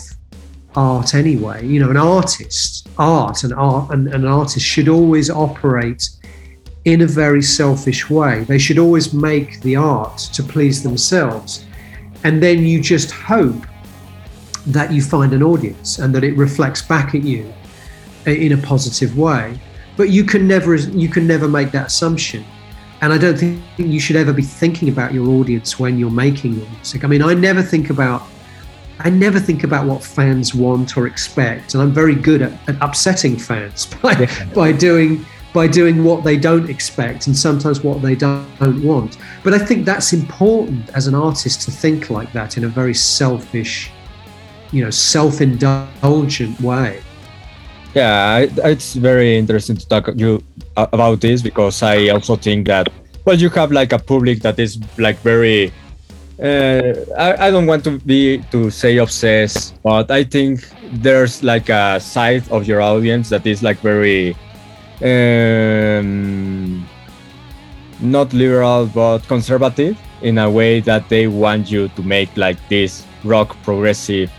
art 0.74 1.14
anyway. 1.14 1.64
You 1.64 1.80
know, 1.80 1.90
an 1.90 1.96
artist, 1.96 2.88
art, 2.98 3.44
and 3.44 3.52
art, 3.54 3.90
and 3.90 4.08
an 4.08 4.24
artist 4.24 4.66
should 4.66 4.88
always 4.88 5.30
operate 5.30 6.10
in 6.86 7.02
a 7.02 7.06
very 7.06 7.42
selfish 7.42 8.10
way. 8.10 8.44
They 8.44 8.58
should 8.58 8.78
always 8.78 9.12
make 9.12 9.60
the 9.60 9.76
art 9.76 10.18
to 10.34 10.42
please 10.42 10.82
themselves. 10.82 11.64
And 12.24 12.42
then 12.42 12.64
you 12.64 12.80
just 12.80 13.10
hope 13.12 13.64
that 14.66 14.92
you 14.92 15.02
find 15.02 15.32
an 15.32 15.42
audience 15.42 15.98
and 15.98 16.12
that 16.14 16.24
it 16.24 16.36
reflects 16.36 16.82
back 16.82 17.14
at 17.14 17.22
you 17.22 17.52
in 18.26 18.52
a 18.52 18.58
positive 18.58 19.16
way. 19.16 19.60
But 19.96 20.10
you 20.10 20.24
can 20.24 20.48
never 20.48 20.74
you 20.74 21.08
can 21.08 21.26
never 21.26 21.48
make 21.48 21.70
that 21.72 21.88
assumption 21.88 22.44
and 23.00 23.12
I 23.12 23.18
don't 23.18 23.36
think 23.36 23.62
you 23.76 24.00
should 24.00 24.16
ever 24.16 24.32
be 24.32 24.42
thinking 24.42 24.88
about 24.88 25.14
your 25.14 25.28
audience 25.28 25.78
when 25.78 25.98
you're 25.98 26.10
making 26.10 26.54
your 26.54 26.68
music. 26.70 27.04
I 27.04 27.06
mean, 27.06 27.22
I 27.22 27.34
never 27.34 27.62
think 27.62 27.90
about 27.90 28.22
I 29.00 29.10
never 29.10 29.38
think 29.38 29.62
about 29.62 29.86
what 29.86 30.02
fans 30.02 30.56
want 30.56 30.96
or 30.96 31.06
expect, 31.06 31.74
and 31.74 31.82
I'm 31.82 31.92
very 31.92 32.16
good 32.16 32.42
at, 32.42 32.52
at 32.68 32.76
upsetting 32.80 33.38
fans 33.38 33.86
by 34.02 34.28
by 34.54 34.72
doing 34.72 35.24
by 35.54 35.66
doing 35.66 36.04
what 36.04 36.24
they 36.24 36.36
don't 36.36 36.68
expect 36.68 37.26
and 37.26 37.36
sometimes 37.36 37.82
what 37.82 38.02
they 38.02 38.14
don't 38.14 38.82
want. 38.82 39.16
But 39.42 39.54
I 39.54 39.58
think 39.58 39.86
that's 39.86 40.12
important 40.12 40.88
as 40.90 41.06
an 41.06 41.14
artist 41.14 41.62
to 41.62 41.70
think 41.70 42.10
like 42.10 42.32
that 42.32 42.56
in 42.56 42.64
a 42.64 42.68
very 42.68 42.94
selfish, 42.94 43.90
you 44.72 44.84
know, 44.84 44.90
self-indulgent 44.90 46.60
way. 46.60 47.02
Yeah, 47.94 48.46
it's 48.64 48.94
very 48.94 49.38
interesting 49.38 49.76
to 49.76 49.88
talk 49.88 50.10
you 50.16 50.42
about 50.76 51.20
this 51.20 51.42
because 51.42 51.82
I 51.82 52.08
also 52.08 52.36
think 52.36 52.66
that 52.66 52.88
well, 53.28 53.36
you 53.36 53.50
have 53.50 53.70
like 53.72 53.92
a 53.92 53.98
public 53.98 54.40
that 54.40 54.58
is 54.58 54.78
like 54.96 55.18
very. 55.18 55.70
Uh, 56.40 56.94
I, 57.18 57.48
I 57.48 57.50
don't 57.50 57.66
want 57.66 57.84
to 57.84 57.98
be 57.98 58.38
to 58.52 58.70
say 58.70 58.96
obsessed, 58.96 59.74
but 59.82 60.10
I 60.10 60.24
think 60.24 60.66
there's 60.92 61.42
like 61.42 61.68
a 61.68 62.00
side 62.00 62.48
of 62.50 62.66
your 62.66 62.80
audience 62.80 63.28
that 63.28 63.46
is 63.46 63.62
like 63.62 63.80
very 63.80 64.34
um, 65.02 66.88
not 68.00 68.32
liberal 68.32 68.86
but 68.86 69.18
conservative 69.28 69.98
in 70.22 70.38
a 70.38 70.50
way 70.50 70.80
that 70.80 71.06
they 71.10 71.26
want 71.26 71.70
you 71.70 71.88
to 71.88 72.02
make 72.02 72.34
like 72.34 72.56
this 72.70 73.04
rock 73.24 73.56
progressive 73.62 74.32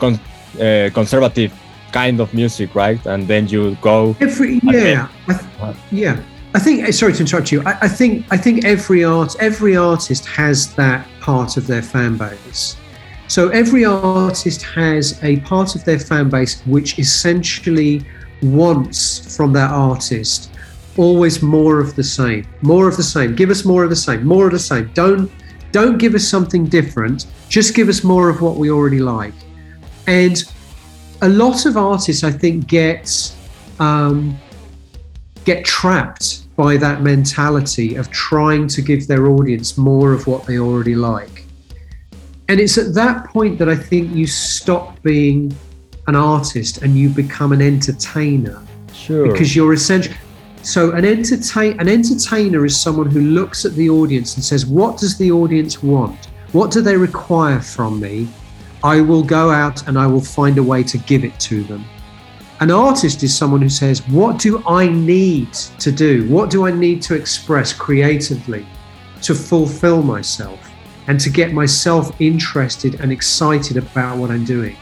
con- 0.00 0.18
uh, 0.60 0.90
conservative 0.92 1.52
kind 1.92 2.20
of 2.20 2.32
music, 2.34 2.74
right? 2.74 3.04
And 3.06 3.28
then 3.28 3.48
you 3.48 3.76
go. 3.80 4.16
Every 4.20 4.60
yeah, 4.62 5.08
I 5.28 5.34
th- 5.34 5.76
yeah. 5.90 6.22
I 6.54 6.58
think. 6.58 6.92
Sorry 6.92 7.12
to 7.12 7.20
interrupt 7.20 7.52
you. 7.52 7.62
I, 7.62 7.78
I, 7.82 7.88
think. 7.88 8.26
I 8.30 8.36
think 8.36 8.64
every 8.64 9.04
art, 9.04 9.36
every 9.40 9.76
artist 9.76 10.26
has 10.26 10.74
that 10.74 11.06
part 11.20 11.56
of 11.56 11.66
their 11.66 11.82
fan 11.82 12.16
base. 12.16 12.76
So 13.28 13.48
every 13.48 13.84
artist 13.84 14.62
has 14.62 15.18
a 15.22 15.40
part 15.40 15.74
of 15.74 15.84
their 15.84 15.98
fan 15.98 16.28
base 16.28 16.60
which 16.66 16.98
essentially 16.98 18.04
wants 18.42 19.34
from 19.36 19.52
that 19.54 19.70
artist 19.70 20.50
always 20.98 21.42
more 21.42 21.80
of 21.80 21.96
the 21.96 22.04
same, 22.04 22.46
more 22.60 22.88
of 22.88 22.96
the 22.96 23.02
same. 23.02 23.34
Give 23.34 23.50
us 23.50 23.64
more 23.64 23.84
of 23.84 23.90
the 23.90 23.96
same, 23.96 24.26
more 24.26 24.46
of 24.46 24.52
the 24.52 24.58
same. 24.58 24.90
Don't 24.94 25.30
don't 25.70 25.96
give 25.96 26.14
us 26.14 26.28
something 26.28 26.66
different. 26.66 27.26
Just 27.48 27.74
give 27.74 27.88
us 27.88 28.04
more 28.04 28.28
of 28.28 28.42
what 28.42 28.56
we 28.56 28.70
already 28.70 28.98
like. 28.98 29.32
And 30.06 30.44
a 31.22 31.28
lot 31.28 31.66
of 31.66 31.76
artists, 31.76 32.24
I 32.24 32.30
think, 32.30 32.66
get 32.66 33.34
um, 33.78 34.38
get 35.44 35.64
trapped 35.64 36.54
by 36.56 36.76
that 36.76 37.02
mentality 37.02 37.96
of 37.96 38.10
trying 38.10 38.68
to 38.68 38.82
give 38.82 39.06
their 39.06 39.26
audience 39.26 39.78
more 39.78 40.12
of 40.12 40.26
what 40.26 40.46
they 40.46 40.58
already 40.58 40.94
like. 40.94 41.46
And 42.48 42.60
it's 42.60 42.76
at 42.76 42.94
that 42.94 43.26
point 43.28 43.58
that 43.58 43.68
I 43.68 43.74
think 43.74 44.14
you 44.14 44.26
stop 44.26 45.00
being 45.02 45.56
an 46.06 46.16
artist 46.16 46.82
and 46.82 46.96
you 46.96 47.08
become 47.08 47.52
an 47.52 47.62
entertainer. 47.62 48.62
Sure. 48.92 49.32
Because 49.32 49.56
you're 49.56 49.72
essentially 49.72 50.16
So 50.62 50.92
an 50.92 51.04
entertain 51.04 51.80
an 51.80 51.88
entertainer 51.88 52.64
is 52.64 52.78
someone 52.80 53.10
who 53.10 53.20
looks 53.20 53.64
at 53.64 53.74
the 53.74 53.88
audience 53.88 54.36
and 54.36 54.44
says, 54.44 54.66
"What 54.66 54.98
does 54.98 55.16
the 55.18 55.30
audience 55.32 55.82
want? 55.82 56.28
What 56.52 56.70
do 56.70 56.82
they 56.82 56.96
require 56.96 57.60
from 57.60 57.98
me? 57.98 58.28
I 58.84 59.00
will 59.00 59.22
go 59.22 59.50
out 59.50 59.86
and 59.86 59.98
I 59.98 60.06
will 60.06 60.20
find 60.20 60.58
a 60.58 60.62
way 60.62 60.82
to 60.84 60.98
give 60.98 61.24
it 61.24 61.38
to 61.40 61.62
them." 61.64 61.84
An 62.62 62.70
artist 62.70 63.24
is 63.24 63.36
someone 63.36 63.60
who 63.60 63.68
says, 63.68 64.06
What 64.06 64.38
do 64.38 64.62
I 64.68 64.86
need 64.86 65.52
to 65.80 65.90
do? 65.90 66.28
What 66.28 66.48
do 66.48 66.64
I 66.64 66.70
need 66.70 67.02
to 67.02 67.16
express 67.16 67.72
creatively 67.72 68.64
to 69.22 69.34
fulfill 69.34 70.00
myself 70.00 70.60
and 71.08 71.18
to 71.18 71.28
get 71.28 71.52
myself 71.52 72.14
interested 72.20 73.00
and 73.00 73.10
excited 73.10 73.78
about 73.78 74.16
what 74.16 74.30
I'm 74.30 74.44
doing? 74.44 74.76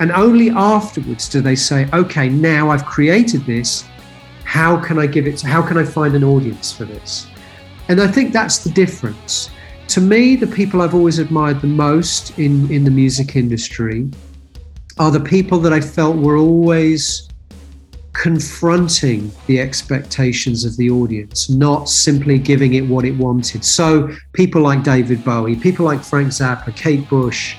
And 0.00 0.10
only 0.10 0.50
afterwards 0.50 1.28
do 1.28 1.40
they 1.40 1.54
say, 1.54 1.88
Okay, 1.94 2.28
now 2.28 2.68
I've 2.68 2.84
created 2.84 3.46
this. 3.46 3.84
How 4.42 4.76
can 4.76 4.98
I 4.98 5.06
give 5.06 5.28
it 5.28 5.36
to, 5.38 5.46
how 5.46 5.62
can 5.62 5.78
I 5.78 5.84
find 5.84 6.16
an 6.16 6.24
audience 6.24 6.72
for 6.72 6.84
this? 6.84 7.28
And 7.88 8.00
I 8.00 8.08
think 8.08 8.32
that's 8.32 8.58
the 8.58 8.70
difference. 8.70 9.50
To 9.90 10.00
me, 10.00 10.36
the 10.36 10.46
people 10.46 10.82
I've 10.82 10.94
always 10.94 11.18
admired 11.18 11.60
the 11.60 11.66
most 11.66 12.38
in, 12.38 12.70
in 12.70 12.84
the 12.84 12.92
music 12.92 13.34
industry 13.34 14.08
are 15.00 15.10
the 15.10 15.18
people 15.18 15.58
that 15.58 15.72
I 15.72 15.80
felt 15.80 16.16
were 16.16 16.36
always 16.36 17.28
confronting 18.12 19.32
the 19.48 19.58
expectations 19.58 20.64
of 20.64 20.76
the 20.76 20.90
audience, 20.90 21.50
not 21.50 21.88
simply 21.88 22.38
giving 22.38 22.74
it 22.74 22.86
what 22.86 23.04
it 23.04 23.16
wanted. 23.16 23.64
So, 23.64 24.14
people 24.32 24.62
like 24.62 24.84
David 24.84 25.24
Bowie, 25.24 25.56
people 25.56 25.86
like 25.86 26.04
Frank 26.04 26.28
Zappa, 26.28 26.72
Kate 26.76 27.08
Bush, 27.08 27.56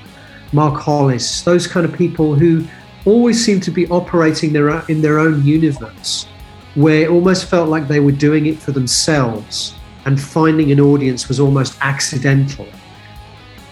Mark 0.53 0.79
Hollis, 0.79 1.41
those 1.41 1.67
kind 1.67 1.85
of 1.85 1.91
people 1.91 2.33
who 2.33 2.65
always 3.03 3.43
seem 3.43 3.59
to 3.59 3.71
be 3.71 3.89
operating 3.89 4.53
their, 4.53 4.85
in 4.87 5.01
their 5.01 5.19
own 5.19 5.45
universe, 5.45 6.27
where 6.75 7.01
it 7.01 7.09
almost 7.09 7.49
felt 7.49 7.67
like 7.67 7.89
they 7.89 7.99
were 7.99 8.13
doing 8.13 8.45
it 8.45 8.57
for 8.57 8.71
themselves 8.71 9.75
and 10.05 10.19
finding 10.19 10.71
an 10.71 10.79
audience 10.79 11.27
was 11.27 11.39
almost 11.39 11.77
accidental. 11.81 12.67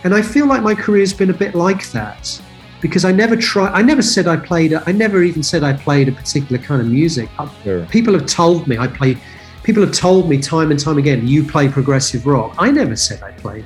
And 0.04 0.14
I 0.14 0.22
feel 0.22 0.46
like 0.46 0.62
my 0.62 0.76
career's 0.76 1.14
been 1.14 1.30
a 1.30 1.34
bit 1.34 1.56
like 1.56 1.90
that 1.92 2.42
because 2.82 3.04
I 3.06 3.12
never 3.12 3.36
try. 3.36 3.68
I 3.68 3.82
never 3.82 4.02
said 4.02 4.28
I 4.28 4.38
played. 4.38 4.74
I 4.74 4.92
never 4.92 5.24
even 5.24 5.44
said 5.44 5.64
I 5.64 5.74
played 5.74 6.08
a 6.08 6.12
particular 6.12 6.62
kind 6.62 6.82
of 6.82 6.88
music. 6.88 7.30
Sure. 7.64 7.86
People 7.88 8.14
have 8.14 8.26
told 8.26 8.68
me 8.68 8.78
I 8.78 8.88
play. 8.88 9.18
People 9.64 9.84
have 9.84 9.94
told 9.94 10.30
me 10.30 10.40
time 10.40 10.72
and 10.72 10.80
time 10.80 10.98
again, 10.98 11.28
you 11.28 11.44
play 11.44 11.68
progressive 11.68 12.26
rock. 12.26 12.56
I 12.58 12.72
never 12.72 12.96
said 12.96 13.22
I 13.22 13.32
played 13.32 13.66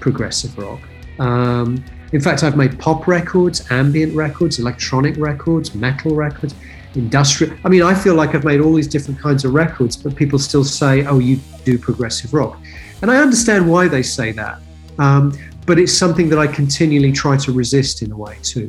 progressive 0.00 0.56
rock. 0.56 0.80
Um, 1.18 1.84
in 2.12 2.20
fact, 2.20 2.42
I've 2.42 2.56
made 2.56 2.78
pop 2.78 3.06
records, 3.06 3.70
ambient 3.70 4.14
records, 4.14 4.58
electronic 4.58 5.16
records, 5.16 5.74
metal 5.74 6.14
records, 6.14 6.54
industrial. 6.94 7.56
I 7.64 7.68
mean, 7.68 7.82
I 7.82 7.94
feel 7.94 8.14
like 8.14 8.34
I've 8.34 8.44
made 8.44 8.60
all 8.60 8.74
these 8.74 8.88
different 8.88 9.20
kinds 9.20 9.44
of 9.44 9.54
records, 9.54 9.96
but 9.96 10.14
people 10.16 10.38
still 10.38 10.64
say, 10.64 11.04
"Oh, 11.06 11.18
you 11.18 11.38
do 11.64 11.78
progressive 11.78 12.34
rock," 12.34 12.58
and 13.02 13.10
I 13.10 13.18
understand 13.18 13.68
why 13.68 13.88
they 13.88 14.02
say 14.02 14.32
that. 14.32 14.60
Um, 14.98 15.32
but 15.66 15.78
it's 15.78 15.92
something 15.92 16.28
that 16.28 16.38
I 16.38 16.46
continually 16.46 17.12
try 17.12 17.36
to 17.38 17.52
resist 17.52 18.02
in 18.02 18.12
a 18.12 18.16
way 18.16 18.36
too. 18.42 18.68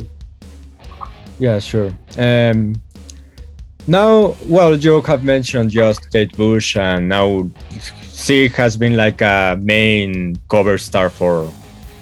Yeah, 1.39 1.59
sure. 1.59 1.91
Um, 2.17 2.75
now, 3.87 4.35
well, 4.45 4.75
you 4.75 5.01
have 5.01 5.23
mentioned 5.23 5.71
just 5.71 6.09
Kate 6.11 6.35
Bush, 6.37 6.77
and 6.77 7.09
now 7.09 7.49
she 8.13 8.47
has 8.49 8.77
been 8.77 8.95
like 8.95 9.21
a 9.21 9.57
main 9.61 10.37
cover 10.47 10.77
star 10.77 11.09
for 11.09 11.51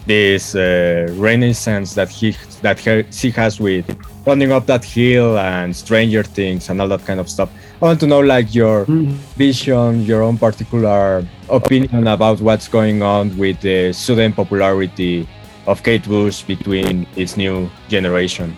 this 0.06 0.56
uh, 0.56 1.08
renaissance 1.12 1.94
that 1.96 2.10
he 2.10 2.36
that 2.62 2.80
he, 2.80 3.04
she 3.12 3.32
has 3.32 3.60
with 3.60 3.86
running 4.26 4.52
up 4.52 4.66
that 4.68 4.84
hill 4.86 5.38
and 5.38 5.76
Stranger 5.76 6.24
Things 6.24 6.70
and 6.70 6.82
all 6.82 6.88
that 6.90 7.06
kind 7.06 7.20
of 7.20 7.30
stuff. 7.30 7.50
I 7.82 7.86
want 7.86 8.00
to 8.02 8.08
know 8.08 8.20
like 8.20 8.54
your 8.54 8.86
mm. 8.86 9.08
vision, 9.36 10.02
your 10.02 10.22
own 10.22 10.38
particular 10.38 11.26
opinion 11.50 12.08
about 12.08 12.40
what's 12.42 12.68
going 12.68 13.02
on 13.02 13.36
with 13.38 13.62
the 13.62 13.94
sudden 13.94 14.34
popularity 14.34 15.28
of 15.66 15.84
Kate 15.84 16.08
Bush 16.08 16.44
between 16.44 17.08
its 17.16 17.38
new 17.38 17.70
generation. 17.88 18.56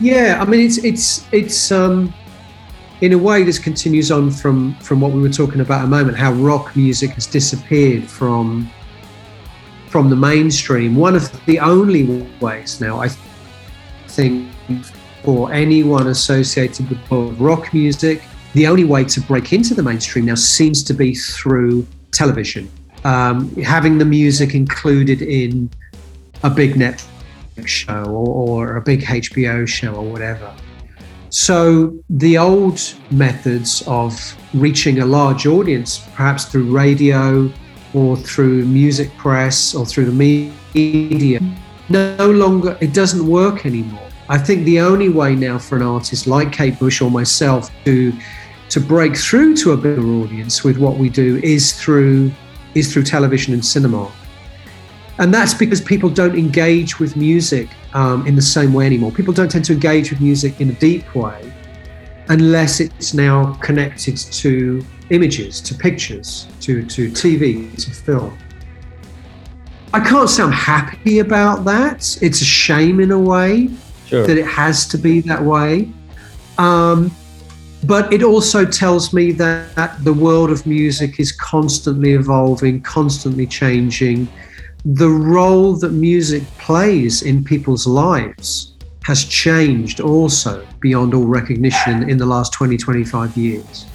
Yeah, 0.00 0.38
I 0.40 0.44
mean 0.44 0.60
it's 0.60 0.78
it's 0.78 1.26
it's 1.32 1.72
um 1.72 2.12
in 3.00 3.12
a 3.12 3.18
way 3.18 3.42
this 3.42 3.58
continues 3.58 4.10
on 4.10 4.30
from 4.30 4.74
from 4.76 5.00
what 5.00 5.12
we 5.12 5.20
were 5.20 5.28
talking 5.28 5.60
about 5.60 5.84
a 5.84 5.86
moment 5.86 6.16
how 6.16 6.32
rock 6.32 6.74
music 6.76 7.10
has 7.10 7.26
disappeared 7.26 8.04
from 8.04 8.70
from 9.88 10.10
the 10.10 10.16
mainstream 10.16 10.96
one 10.96 11.14
of 11.14 11.44
the 11.46 11.58
only 11.60 12.26
ways 12.40 12.80
now 12.80 13.00
i 13.00 13.08
think 14.18 14.50
for 15.22 15.52
anyone 15.52 16.08
associated 16.08 16.90
with 16.90 17.40
rock 17.40 17.72
music, 17.72 18.20
the 18.54 18.66
only 18.66 18.84
way 18.84 19.04
to 19.04 19.20
break 19.20 19.52
into 19.52 19.74
the 19.74 19.82
mainstream 19.82 20.24
now 20.24 20.34
seems 20.34 20.82
to 20.82 20.92
be 20.92 21.14
through 21.14 21.86
television. 22.10 22.68
Um, 23.04 23.54
having 23.62 23.98
the 23.98 24.04
music 24.04 24.56
included 24.56 25.22
in 25.22 25.70
a 26.42 26.50
big 26.50 26.74
Netflix 26.74 27.66
show 27.66 28.04
or, 28.06 28.28
or 28.48 28.76
a 28.76 28.80
big 28.80 29.02
HBO 29.02 29.68
show 29.68 29.94
or 29.94 30.04
whatever. 30.10 30.52
So 31.30 31.96
the 32.10 32.38
old 32.38 32.80
methods 33.12 33.84
of 33.86 34.12
reaching 34.52 34.98
a 34.98 35.06
large 35.06 35.46
audience, 35.46 35.98
perhaps 36.16 36.46
through 36.46 36.68
radio 36.72 37.52
or 37.94 38.16
through 38.16 38.64
music 38.64 39.16
press 39.16 39.76
or 39.76 39.86
through 39.86 40.06
the 40.06 40.50
media, 40.74 41.40
no 41.88 42.30
longer, 42.30 42.76
it 42.80 42.92
doesn't 42.92 43.24
work 43.24 43.64
anymore. 43.64 44.07
I 44.30 44.36
think 44.38 44.64
the 44.64 44.80
only 44.80 45.08
way 45.08 45.34
now 45.34 45.58
for 45.58 45.76
an 45.76 45.82
artist 45.82 46.26
like 46.26 46.52
Kate 46.52 46.78
Bush 46.78 47.00
or 47.00 47.10
myself 47.10 47.70
to 47.84 48.12
to 48.68 48.80
break 48.80 49.16
through 49.16 49.56
to 49.56 49.72
a 49.72 49.76
bigger 49.76 50.06
audience 50.06 50.62
with 50.62 50.76
what 50.76 50.98
we 50.98 51.08
do 51.08 51.38
is 51.42 51.72
through 51.72 52.30
is 52.74 52.92
through 52.92 53.04
television 53.04 53.54
and 53.54 53.64
cinema. 53.64 54.10
And 55.18 55.32
that's 55.34 55.54
because 55.54 55.80
people 55.80 56.10
don't 56.10 56.36
engage 56.36 57.00
with 57.00 57.16
music 57.16 57.70
um, 57.94 58.26
in 58.26 58.36
the 58.36 58.42
same 58.42 58.72
way 58.72 58.86
anymore. 58.86 59.10
People 59.10 59.32
don't 59.32 59.50
tend 59.50 59.64
to 59.64 59.72
engage 59.72 60.10
with 60.10 60.20
music 60.20 60.60
in 60.60 60.68
a 60.68 60.74
deep 60.74 61.14
way 61.14 61.52
unless 62.28 62.78
it's 62.78 63.14
now 63.14 63.54
connected 63.54 64.16
to 64.16 64.84
images, 65.10 65.60
to 65.62 65.74
pictures, 65.74 66.46
to, 66.60 66.84
to 66.84 67.10
TV, 67.10 67.74
to 67.82 67.90
film. 67.90 68.38
I 69.94 70.00
can't 70.00 70.28
say 70.28 70.42
I'm 70.42 70.52
happy 70.52 71.20
about 71.20 71.64
that. 71.64 72.18
It's 72.22 72.42
a 72.42 72.44
shame 72.44 73.00
in 73.00 73.10
a 73.10 73.18
way 73.18 73.70
sure. 74.08 74.26
that 74.26 74.36
it 74.36 74.46
has 74.46 74.86
to 74.88 74.98
be 74.98 75.20
that 75.22 75.42
way. 75.42 75.90
Um, 76.58 77.10
but 77.84 78.12
it 78.12 78.22
also 78.22 78.64
tells 78.64 79.12
me 79.12 79.30
that 79.32 80.02
the 80.02 80.12
world 80.12 80.50
of 80.50 80.66
music 80.66 81.20
is 81.20 81.30
constantly 81.30 82.12
evolving, 82.12 82.80
constantly 82.80 83.46
changing. 83.46 84.28
The 84.84 85.08
role 85.08 85.74
that 85.76 85.90
music 85.90 86.42
plays 86.58 87.22
in 87.22 87.44
people's 87.44 87.86
lives 87.86 88.74
has 89.04 89.24
changed 89.24 90.00
also 90.00 90.66
beyond 90.80 91.14
all 91.14 91.26
recognition 91.26 92.10
in 92.10 92.18
the 92.18 92.26
last 92.26 92.52
20, 92.52 92.76
25 92.76 93.36
years. 93.36 93.86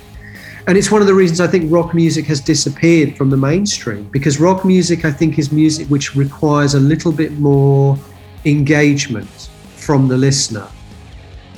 And 0.66 0.78
it's 0.78 0.90
one 0.90 1.02
of 1.02 1.08
the 1.08 1.14
reasons 1.14 1.42
I 1.42 1.48
think 1.48 1.70
rock 1.70 1.94
music 1.94 2.26
has 2.28 2.40
disappeared 2.40 3.18
from 3.18 3.30
the 3.30 3.36
mainstream 3.36 4.06
because 4.12 4.40
rock 4.40 4.64
music, 4.64 5.04
I 5.04 5.12
think, 5.12 5.38
is 5.38 5.52
music 5.52 5.88
which 5.90 6.16
requires 6.16 6.74
a 6.74 6.80
little 6.80 7.12
bit 7.12 7.34
more 7.34 7.98
engagement 8.46 9.50
from 9.84 10.08
the 10.08 10.18
listener. 10.18 10.68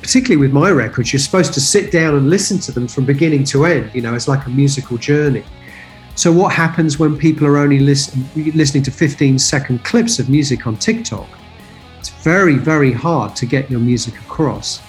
Particularly 0.02 0.36
with 0.36 0.52
my 0.52 0.70
records, 0.70 1.12
you're 1.12 1.20
supposed 1.20 1.54
to 1.54 1.60
sit 1.60 1.90
down 1.90 2.14
and 2.14 2.30
listen 2.30 2.58
to 2.60 2.72
them 2.72 2.86
from 2.86 3.04
beginning 3.04 3.44
to 3.44 3.64
end. 3.64 3.94
You 3.94 4.02
know, 4.02 4.14
it's 4.14 4.28
like 4.28 4.46
a 4.46 4.50
musical 4.50 4.98
journey. 4.98 5.44
So, 6.14 6.32
what 6.32 6.52
happens 6.52 6.98
when 6.98 7.16
people 7.16 7.46
are 7.46 7.58
only 7.58 7.78
listen, 7.78 8.28
listening 8.34 8.82
to 8.84 8.90
15 8.90 9.38
second 9.38 9.84
clips 9.84 10.18
of 10.18 10.28
music 10.28 10.66
on 10.66 10.76
TikTok? 10.76 11.28
It's 11.98 12.08
very, 12.08 12.56
very 12.56 12.92
hard 12.92 13.36
to 13.36 13.46
get 13.46 13.70
your 13.70 13.80
music 13.80 14.18
across. 14.20 14.80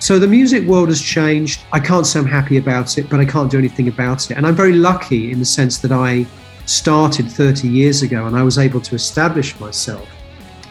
So, 0.00 0.18
the 0.18 0.26
music 0.26 0.66
world 0.66 0.88
has 0.88 1.00
changed. 1.00 1.62
I 1.72 1.80
can't 1.80 2.06
say 2.06 2.18
I'm 2.18 2.26
happy 2.26 2.56
about 2.56 2.98
it, 2.98 3.08
but 3.08 3.20
I 3.20 3.24
can't 3.24 3.50
do 3.50 3.58
anything 3.58 3.88
about 3.88 4.30
it. 4.30 4.36
And 4.36 4.46
I'm 4.46 4.56
very 4.56 4.74
lucky 4.74 5.32
in 5.32 5.38
the 5.38 5.44
sense 5.44 5.78
that 5.78 5.92
I 5.92 6.26
started 6.66 7.30
30 7.30 7.68
years 7.68 8.02
ago 8.02 8.26
and 8.26 8.36
I 8.36 8.42
was 8.42 8.58
able 8.58 8.80
to 8.82 8.94
establish 8.94 9.58
myself. 9.58 10.08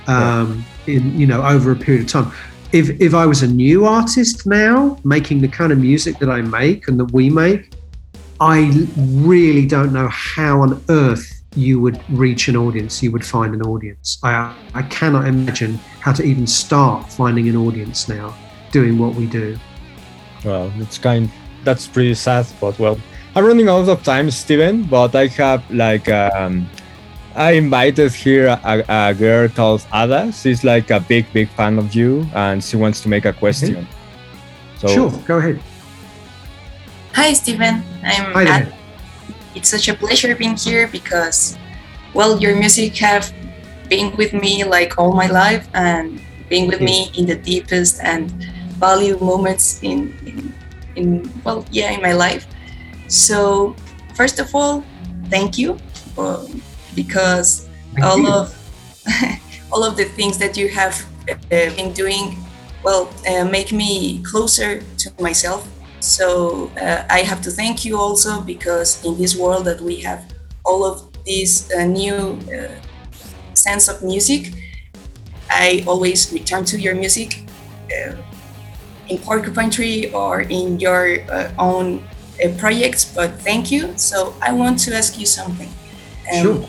Um, 0.07 0.65
in 0.89 1.19
you 1.19 1.28
know 1.28 1.43
over 1.43 1.71
a 1.71 1.75
period 1.75 2.04
of 2.04 2.10
time. 2.10 2.32
If 2.71 2.89
if 3.02 3.13
I 3.13 3.25
was 3.25 3.41
a 3.41 3.47
new 3.47 3.86
artist 3.86 4.45
now 4.45 4.97
making 5.04 5.41
the 5.41 5.47
kind 5.47 5.71
of 5.71 5.80
music 5.80 6.19
that 6.19 6.30
I 6.30 6.41
make 6.41 6.88
and 6.88 6.99
that 6.99 7.12
we 7.12 7.30
make, 7.30 7.73
I 8.39 8.71
really 8.97 9.65
don't 9.65 9.91
know 9.91 10.08
how 10.10 10.62
on 10.62 10.84
earth 10.89 11.43
you 11.56 11.80
would 11.82 11.99
reach 12.10 12.47
an 12.47 12.56
audience. 12.56 13.02
You 13.02 13.12
would 13.12 13.25
find 13.25 13.54
an 13.54 13.62
audience. 13.63 14.19
I 14.23 14.56
I 14.73 14.84
cannot 14.84 15.28
imagine 15.28 15.80
how 15.99 16.13
to 16.13 16.23
even 16.23 16.47
start 16.47 17.12
finding 17.12 17.49
an 17.49 17.56
audience 17.56 18.08
now 18.08 18.36
doing 18.71 18.97
what 18.97 19.15
we 19.15 19.25
do. 19.25 19.58
Well, 20.45 20.71
it's 20.78 20.97
kind. 20.97 21.30
That's 21.63 21.88
pretty 21.88 22.13
sad, 22.13 22.45
but 22.62 22.80
well, 22.80 22.97
I'm 23.36 23.45
running 23.45 23.67
out 23.67 23.89
of 23.89 24.04
time, 24.04 24.32
Steven. 24.32 24.84
But 24.84 25.15
I 25.15 25.28
have 25.28 25.69
like 25.71 26.08
um, 26.10 26.69
I 27.39 27.52
invited 27.52 28.12
here 28.12 28.47
a, 28.52 28.84
a, 28.89 29.13
girl 29.13 29.47
called 29.47 29.88
Ada. 29.95 30.30
She's 30.34 30.65
like 30.65 30.91
a 30.91 30.99
big, 30.99 31.23
big 31.32 31.47
fan 31.56 31.80
of 31.80 31.95
you, 31.95 32.28
and 32.36 32.62
she 32.62 32.75
wants 32.75 32.99
to 33.04 33.08
make 33.08 33.23
a 33.23 33.32
question. 33.32 33.88
So, 34.78 34.88
sure, 34.89 35.12
go 35.23 35.38
ahead. 35.38 35.63
Hi, 37.13 37.32
Steven. 37.32 37.82
I'm 38.04 38.34
Hi 38.36 38.43
there. 38.43 38.54
Ad- 38.67 38.73
It's 39.56 39.71
such 39.71 39.88
a 39.88 39.95
pleasure 39.95 40.36
being 40.36 40.60
here 40.60 40.91
because, 40.91 41.58
well, 42.13 42.36
your 42.43 42.60
music 42.60 42.99
have 42.99 43.32
been 43.88 44.12
with 44.19 44.36
me 44.36 44.67
like 44.67 44.99
all 44.99 45.15
my 45.15 45.32
life 45.32 45.63
and 45.73 46.19
being 46.52 46.67
with 46.67 46.84
me 46.84 47.08
in 47.15 47.25
the 47.25 47.39
deepest 47.39 48.04
and 48.04 48.28
value 48.84 49.17
moments 49.23 49.80
in, 49.82 50.12
in, 50.28 50.54
in 50.99 51.08
well, 51.47 51.63
yeah, 51.71 51.95
in 51.95 52.02
my 52.04 52.12
life. 52.12 52.43
So, 53.08 53.80
first 54.13 54.43
of 54.43 54.54
all, 54.54 54.84
thank 55.32 55.58
you 55.58 55.80
uh, 56.17 56.43
because 57.03 57.67
all 58.03 58.25
of 58.27 58.45
all 59.71 59.83
of 59.83 59.95
the 59.95 60.05
things 60.17 60.38
that 60.38 60.57
you 60.57 60.67
have 60.69 60.95
uh, 61.29 61.35
been 61.75 61.91
doing 61.93 62.25
well 62.83 63.09
uh, 63.27 63.45
make 63.45 63.71
me 63.71 64.21
closer 64.23 64.81
to 64.97 65.07
myself. 65.19 65.62
So 65.99 66.71
uh, 66.79 67.03
i 67.09 67.19
have 67.29 67.41
to 67.47 67.51
thank 67.51 67.83
you 67.85 67.93
also 68.05 68.41
because 68.41 69.03
in 69.03 69.17
this 69.17 69.35
world 69.35 69.63
that 69.69 69.81
we 69.81 69.95
have 70.07 70.21
all 70.63 70.81
of 70.91 70.95
this 71.25 71.51
uh, 71.75 71.85
new 71.85 72.39
uh, 72.55 72.75
sense 73.53 73.89
of 73.91 74.01
music 74.01 74.53
i 75.51 75.83
always 75.85 76.31
return 76.31 76.63
to 76.71 76.79
your 76.79 76.95
music 76.95 77.43
uh, 77.91 78.15
in 79.09 79.17
porcupine 79.17 79.69
tree 79.69 80.09
or 80.13 80.41
in 80.41 80.79
your 80.79 81.03
own 81.57 82.01
projects 82.57 83.03
but 83.03 83.29
thank 83.47 83.69
you. 83.73 83.91
So 83.97 84.33
i 84.41 84.53
want 84.53 84.79
to 84.85 84.95
ask 84.95 85.19
you 85.19 85.25
something 85.25 85.69
um, 86.33 86.41
Sure. 86.41 86.65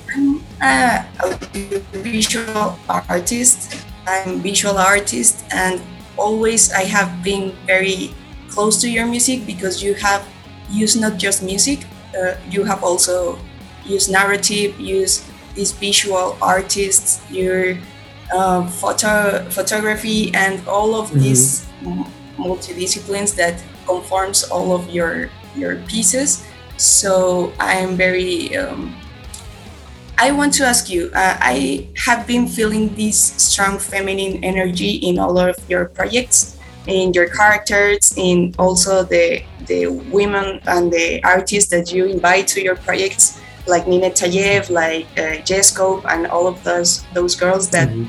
I'm 0.60 1.06
a 1.22 1.78
visual 1.92 2.78
artist. 2.88 3.76
I'm 4.06 4.40
visual 4.40 4.78
artist, 4.78 5.44
and 5.52 5.80
always 6.16 6.72
I 6.72 6.84
have 6.84 7.22
been 7.22 7.52
very 7.66 8.12
close 8.50 8.80
to 8.82 8.88
your 8.90 9.06
music 9.06 9.46
because 9.46 9.82
you 9.82 9.94
have 9.94 10.26
used 10.70 11.00
not 11.00 11.16
just 11.18 11.42
music, 11.42 11.86
uh, 12.16 12.34
you 12.50 12.64
have 12.64 12.82
also 12.82 13.38
used 13.86 14.10
narrative, 14.10 14.78
used 14.80 15.24
these 15.54 15.72
visual 15.72 16.36
artists, 16.42 17.20
your 17.30 17.76
uh, 18.34 18.66
photo 18.66 19.44
photography, 19.50 20.30
and 20.34 20.62
all 20.68 20.94
of 20.94 21.10
Mhm. 21.10 21.20
these 21.22 21.66
multidisciplines 22.38 23.34
that 23.36 23.54
conforms 23.86 24.44
all 24.44 24.72
of 24.72 24.88
your 24.90 25.28
your 25.56 25.76
pieces. 25.86 26.42
So 26.76 27.52
I 27.58 27.74
am 27.74 27.96
very 27.96 28.56
um, 28.56 28.94
I 30.20 30.32
want 30.32 30.52
to 30.54 30.64
ask 30.66 30.90
you. 30.90 31.10
Uh, 31.14 31.36
I 31.40 31.88
have 31.96 32.26
been 32.26 32.46
feeling 32.46 32.94
this 32.94 33.18
strong 33.18 33.78
feminine 33.78 34.44
energy 34.44 34.96
in 34.96 35.18
all 35.18 35.38
of 35.38 35.56
your 35.66 35.86
projects, 35.86 36.58
in 36.86 37.14
your 37.14 37.28
characters, 37.30 38.12
in 38.18 38.54
also 38.58 39.02
the 39.02 39.42
the 39.66 39.86
women 40.12 40.60
and 40.66 40.92
the 40.92 41.22
artists 41.24 41.70
that 41.70 41.90
you 41.90 42.04
invite 42.04 42.46
to 42.48 42.60
your 42.60 42.76
projects, 42.76 43.40
like 43.66 43.86
Ninet 43.86 44.14
Tayeb, 44.20 44.68
like 44.68 45.06
uh, 45.16 45.40
and 46.12 46.26
all 46.26 46.46
of 46.46 46.62
those 46.64 47.02
those 47.14 47.34
girls 47.34 47.70
that 47.70 47.88
Mhm. 47.88 48.08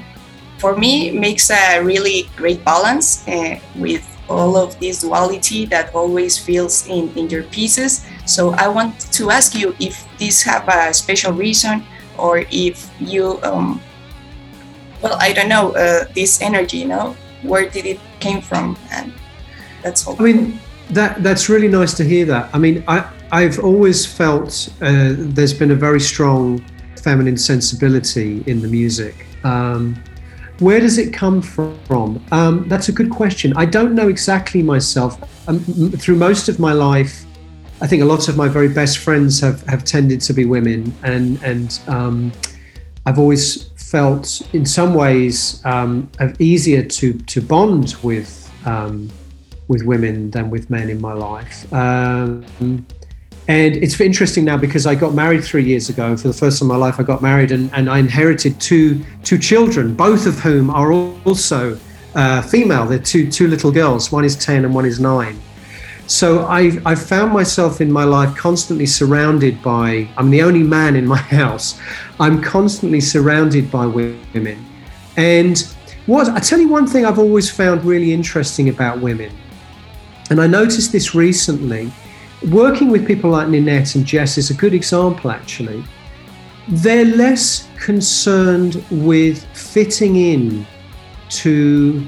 for 0.60 0.76
me 0.76 1.12
makes 1.12 1.50
a 1.50 1.80
really 1.82 2.30
great 2.36 2.62
balance 2.65 3.24
uh, 3.28 3.56
with 3.76 4.04
all 4.30 4.56
of 4.58 4.78
this 4.80 5.02
duality 5.02 5.65
that 5.65 5.93
always 5.95 6.38
feels 6.38 6.88
in, 6.88 7.10
in 7.15 7.30
your 7.30 7.43
pieces 7.43 8.06
so 8.26 8.52
i 8.63 8.67
want 8.67 8.93
to 9.12 9.30
ask 9.30 9.56
you 9.56 9.76
if 9.80 10.06
this 10.19 10.43
have 10.43 10.63
a 10.69 10.93
special 10.93 11.34
reason 11.34 11.84
or 12.17 12.43
if 12.52 12.89
you 13.00 13.39
um, 13.43 13.82
well 15.02 15.17
i 15.19 15.34
don't 15.34 15.50
know 15.50 15.71
uh, 15.76 16.06
this 16.13 16.41
energy 16.41 16.78
you 16.78 16.88
know 16.88 17.15
where 17.43 17.69
did 17.69 17.86
it 17.86 18.00
came 18.19 18.41
from 18.41 18.78
and 18.91 19.12
that's 19.82 20.08
all 20.08 20.15
I 20.19 20.24
mean, 20.24 20.60
that 20.91 21.24
that's 21.24 21.50
really 21.50 21.67
nice 21.67 21.93
to 21.95 22.04
hear 22.04 22.26
that. 22.26 22.50
I 22.54 22.58
mean, 22.58 22.84
I 22.88 23.10
I've 23.32 23.60
always 23.60 24.06
felt 24.06 24.69
uh, 24.82 25.13
there's 25.17 25.54
been 25.54 25.71
a 25.71 25.76
very 25.76 26.00
strong 26.00 26.63
feminine 27.02 27.38
sensibility 27.38 28.43
in 28.45 28.62
the 28.62 28.67
music. 28.67 29.26
Um, 29.43 30.02
where 30.60 30.80
does 30.80 30.97
it 30.97 31.12
come 31.12 31.41
from? 31.41 32.24
Um, 32.32 32.67
that's 32.67 32.89
a 32.89 32.91
good 32.91 33.10
question. 33.10 33.54
I 33.56 33.65
don't 33.65 33.95
know 33.95 34.10
exactly 34.10 34.62
myself. 34.62 35.17
Um, 35.47 35.60
through 35.97 36.17
most 36.17 36.50
of 36.50 36.60
my 36.60 36.74
life, 36.74 37.26
I 37.81 37.87
think 37.87 38.03
a 38.03 38.05
lot 38.05 38.27
of 38.27 38.37
my 38.37 38.47
very 38.47 38.69
best 38.69 38.99
friends 38.99 39.39
have, 39.39 39.63
have 39.63 39.83
tended 39.83 40.21
to 40.21 40.33
be 40.33 40.45
women, 40.45 40.93
and 41.03 41.41
and 41.43 41.79
um, 41.87 42.31
I've 43.07 43.17
always 43.17 43.69
felt, 43.91 44.41
in 44.53 44.65
some 44.65 44.93
ways, 44.93 45.65
um, 45.65 46.09
easier 46.37 46.83
to 46.83 47.13
to 47.13 47.41
bond 47.41 47.95
with 48.03 48.51
um, 48.65 49.09
with 49.67 49.83
women 49.83 50.29
than 50.29 50.51
with 50.51 50.69
men 50.69 50.89
in 50.89 51.01
my 51.01 51.13
life. 51.13 51.71
Um, 51.73 52.45
and 53.47 53.75
it's 53.75 53.99
interesting 53.99 54.45
now 54.45 54.57
because 54.57 54.85
I 54.85 54.93
got 54.93 55.15
married 55.15 55.43
three 55.43 55.63
years 55.63 55.89
ago, 55.89 56.15
for 56.15 56.27
the 56.27 56.33
first 56.33 56.59
time 56.59 56.69
in 56.69 56.77
my 56.77 56.85
life, 56.85 56.99
I 56.99 57.03
got 57.03 57.21
married, 57.23 57.51
and, 57.51 57.73
and 57.73 57.89
I 57.89 57.97
inherited 57.97 58.61
two 58.61 59.03
two 59.23 59.39
children, 59.39 59.95
both 59.95 60.27
of 60.27 60.39
whom 60.39 60.69
are 60.69 60.93
also 61.25 61.79
uh, 62.13 62.43
female. 62.43 62.85
They're 62.85 62.99
two 62.99 63.31
two 63.31 63.47
little 63.47 63.71
girls. 63.71 64.11
One 64.11 64.23
is 64.23 64.35
ten 64.35 64.65
and 64.65 64.75
one 64.75 64.85
is 64.85 64.99
nine. 64.99 65.41
So 66.12 66.45
I've, 66.45 66.86
I've 66.86 67.02
found 67.02 67.32
myself 67.32 67.80
in 67.80 67.89
my 67.89 68.04
life 68.04 68.36
constantly 68.36 68.86
surrounded 68.86 69.63
by, 69.63 70.10
I'm 70.17 70.30
the 70.30 70.41
only 70.41 70.62
man 70.62 70.97
in 70.97 71.08
my 71.08 71.17
house. 71.39 71.80
I'm 72.19 72.41
constantly 72.41 73.00
surrounded 73.00 73.71
by 73.71 73.86
women. 73.86 74.65
And 75.15 75.58
what, 76.08 76.28
I 76.28 76.39
tell 76.39 76.60
you 76.60 76.67
one 76.67 76.86
thing 76.86 77.06
I've 77.06 77.17
always 77.17 77.50
found 77.50 77.86
really 77.86 78.12
interesting 78.12 78.67
about 78.67 79.00
women, 79.00 79.32
and 80.30 80.41
I 80.41 80.47
noticed 80.47 80.91
this 80.91 81.15
recently, 81.15 81.89
working 82.52 82.89
with 82.89 83.08
people 83.08 83.30
like 83.30 83.47
Ninet 83.47 83.95
and 83.95 84.06
Jess 84.06 84.38
is 84.38 84.50
a 84.50 84.54
good 84.54 84.74
example 84.74 85.32
actually. 85.32 85.82
They're 86.67 87.06
less 87.06 87.69
concerned 87.80 88.84
with 88.91 89.45
fitting 89.56 90.17
in 90.17 90.67
to 91.30 92.06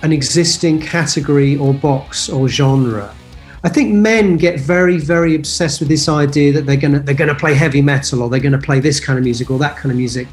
an 0.00 0.12
existing 0.12 0.80
category 0.80 1.56
or 1.56 1.74
box 1.74 2.30
or 2.30 2.48
genre. 2.48 3.14
I 3.64 3.70
think 3.70 3.94
men 3.94 4.36
get 4.36 4.60
very, 4.60 4.98
very 4.98 5.34
obsessed 5.34 5.80
with 5.80 5.88
this 5.88 6.06
idea 6.06 6.52
that 6.52 6.66
they're 6.66 6.76
gonna 6.76 7.00
they're 7.00 7.14
gonna 7.14 7.34
play 7.34 7.54
heavy 7.54 7.80
metal 7.80 8.22
or 8.22 8.28
they're 8.28 8.38
gonna 8.38 8.58
play 8.58 8.78
this 8.78 9.00
kind 9.00 9.18
of 9.18 9.24
music 9.24 9.50
or 9.50 9.58
that 9.58 9.76
kind 9.76 9.90
of 9.90 9.96
music. 9.96 10.28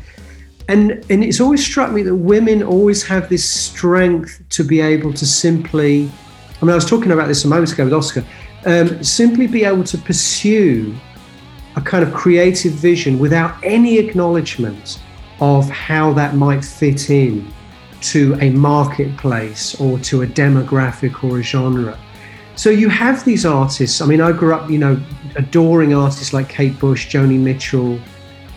And 0.67 1.05
and 1.09 1.23
it's 1.23 1.39
always 1.39 1.65
struck 1.65 1.93
me 1.93 2.03
that 2.03 2.15
women 2.15 2.61
always 2.61 3.03
have 3.03 3.29
this 3.29 3.49
strength 3.49 4.43
to 4.49 4.65
be 4.65 4.81
able 4.81 5.13
to 5.13 5.25
simply 5.25 6.11
I 6.61 6.65
mean 6.65 6.71
I 6.71 6.75
was 6.75 6.85
talking 6.85 7.13
about 7.13 7.29
this 7.29 7.45
a 7.45 7.47
moment 7.47 7.71
ago 7.71 7.85
with 7.85 7.93
Oscar, 7.93 8.25
um, 8.65 9.01
simply 9.01 9.47
be 9.47 9.63
able 9.63 9.85
to 9.85 9.97
pursue 9.97 10.93
a 11.77 11.81
kind 11.81 12.03
of 12.03 12.13
creative 12.13 12.73
vision 12.73 13.17
without 13.17 13.55
any 13.63 13.97
acknowledgement 13.97 14.99
of 15.39 15.69
how 15.69 16.11
that 16.13 16.35
might 16.35 16.65
fit 16.65 17.09
in 17.09 17.51
to 18.01 18.37
a 18.41 18.49
marketplace 18.49 19.79
or 19.79 19.97
to 19.99 20.23
a 20.23 20.27
demographic 20.27 21.23
or 21.23 21.39
a 21.39 21.41
genre. 21.41 21.97
So 22.55 22.69
you 22.69 22.89
have 22.89 23.23
these 23.25 23.45
artists. 23.45 24.01
I 24.01 24.05
mean, 24.05 24.21
I 24.21 24.31
grew 24.31 24.53
up, 24.53 24.69
you 24.69 24.77
know, 24.77 24.99
adoring 25.35 25.93
artists 25.93 26.33
like 26.33 26.49
Kate 26.49 26.77
Bush, 26.79 27.13
Joni 27.13 27.39
Mitchell, 27.39 27.99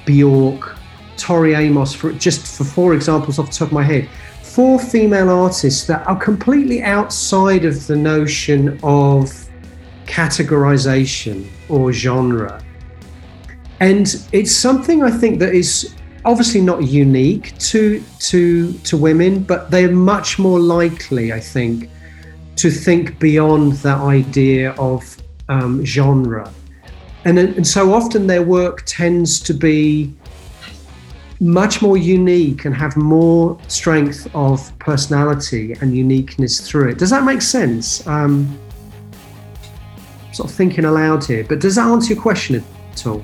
Bjork, 0.05 0.77
Tori 1.17 1.55
Amos, 1.55 1.95
for 1.95 2.13
just 2.13 2.57
for 2.59 2.65
four 2.65 2.95
examples 2.95 3.39
off 3.39 3.47
the 3.47 3.53
top 3.53 3.69
of 3.69 3.73
my 3.73 3.83
head. 3.83 4.09
Four 4.43 4.79
female 4.79 5.31
artists 5.31 5.87
that 5.87 6.07
are 6.07 6.17
completely 6.17 6.83
outside 6.83 7.65
of 7.65 7.87
the 7.87 7.97
notion 7.97 8.79
of 8.83 9.33
categorization 10.07 11.47
or 11.69 11.93
genre. 11.93 12.63
And 13.81 14.15
it's 14.33 14.55
something 14.55 15.03
I 15.03 15.11
think 15.11 15.39
that 15.41 15.55
is 15.55 15.95
obviously 16.25 16.61
not 16.61 16.85
unique 16.85 17.57
to 17.59 18.03
to 18.19 18.73
to 18.73 18.97
women, 18.97 19.43
but 19.43 19.71
they're 19.71 19.91
much 19.91 20.39
more 20.39 20.59
likely, 20.59 21.33
I 21.33 21.41
think, 21.41 21.91
to 22.65 22.71
think 22.71 23.19
beyond 23.19 23.73
that 23.89 24.01
idea 24.01 24.73
of 24.79 25.19
um, 25.51 25.85
genre. 25.85 26.51
And, 27.27 27.39
and 27.39 27.67
so 27.67 27.93
often 27.93 28.27
their 28.27 28.43
work 28.43 28.85
tends 28.87 29.39
to 29.41 29.53
be 29.53 30.15
much 31.41 31.83
more 31.83 31.99
unique 31.99 32.65
and 32.65 32.75
have 32.75 32.97
more 32.97 33.59
strength 33.69 34.35
of 34.35 34.73
personality 34.79 35.75
and 35.83 35.95
uniqueness 35.95 36.67
through 36.67 36.89
it. 36.89 36.97
Does 36.97 37.11
that 37.11 37.25
make 37.25 37.43
sense? 37.43 38.07
Um, 38.07 38.59
sort 40.33 40.49
of 40.49 40.57
thinking 40.57 40.87
aloud 40.87 41.23
here, 41.23 41.45
but 41.47 41.61
does 41.61 41.75
that 41.75 41.87
answer 41.87 42.15
your 42.15 42.23
question 42.23 42.65
at 42.93 43.07
all? 43.07 43.23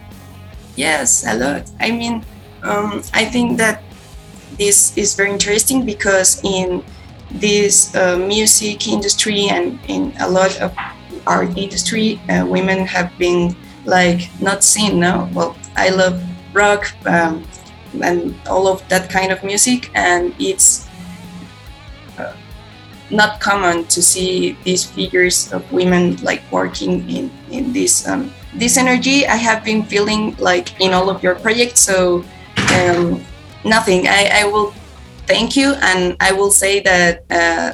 Yes, 0.77 1.25
a 1.27 1.35
lot. 1.35 1.71
I 1.81 1.93
mean, 1.93 2.23
um, 2.63 3.03
I 3.15 3.25
think 3.25 3.57
that 3.57 3.83
this 4.59 4.95
is 4.99 5.15
very 5.15 5.31
interesting 5.31 5.87
because 5.87 6.45
in 6.45 6.85
this 7.31 7.95
uh, 7.95 8.19
music 8.19 8.89
industry 8.89 9.49
and 9.49 9.79
in 9.89 10.13
a 10.21 10.29
lot 10.29 10.59
of 10.61 10.75
art 11.27 11.57
industry, 11.57 12.21
uh, 12.29 12.45
women 12.47 12.87
have 12.87 13.17
been 13.19 13.57
like 13.85 14.29
not 14.41 14.65
seen. 14.65 14.99
No, 14.99 15.29
well, 15.33 15.57
I 15.77 15.91
love 15.91 16.23
rock 16.53 16.93
um, 17.07 17.45
and 18.03 18.35
all 18.49 18.67
of 18.67 18.87
that 18.89 19.11
kind 19.11 19.33
of 19.33 19.43
music, 19.45 19.91
and 19.95 20.35
it's 20.39 20.89
uh, 22.19 22.35
not 23.11 23.41
common 23.41 23.85
to 23.87 24.03
see 24.03 24.57
these 24.65 24.85
figures 24.85 25.53
of 25.53 25.71
women 25.73 26.17
like 26.23 26.43
working 26.51 27.09
in 27.09 27.31
in 27.51 27.73
this 27.73 28.07
um, 28.07 28.33
this 28.55 28.77
energy 28.77 29.27
I 29.27 29.37
have 29.37 29.65
been 29.65 29.85
feeling 29.85 30.37
like 30.39 30.81
in 30.81 30.93
all 30.93 31.11
of 31.11 31.23
your 31.23 31.35
projects. 31.37 31.81
So 31.81 32.25
um, 32.75 33.25
nothing. 33.65 34.09
I, 34.09 34.43
I 34.43 34.45
will 34.45 34.75
thank 35.31 35.57
you, 35.57 35.75
and 35.81 36.17
I 36.19 36.33
will 36.33 36.51
say 36.51 36.81
that 36.81 37.23
uh, 37.31 37.73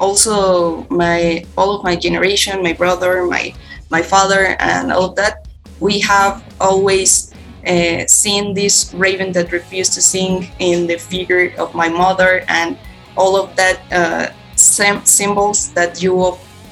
also 0.00 0.86
my 0.90 1.44
all 1.56 1.70
of 1.76 1.84
my 1.84 1.94
generation, 1.94 2.62
my 2.62 2.72
brother, 2.72 3.24
my 3.26 3.54
my 3.90 4.02
father, 4.02 4.56
and 4.58 4.90
all 4.90 5.04
of 5.10 5.14
that, 5.14 5.46
we 5.78 6.00
have 6.00 6.42
always 6.60 7.32
uh, 7.66 8.02
seen 8.06 8.54
this 8.54 8.92
raven 8.94 9.30
that 9.32 9.52
refused 9.52 9.92
to 9.94 10.02
sing 10.02 10.50
in 10.58 10.86
the 10.90 10.98
figure 10.98 11.54
of 11.62 11.74
my 11.74 11.88
mother 11.88 12.42
and 12.48 12.76
all 13.16 13.36
of 13.36 13.54
that 13.54 13.78
uh, 13.92 14.26
symbols 14.56 15.70
that 15.78 16.02
you 16.02 16.12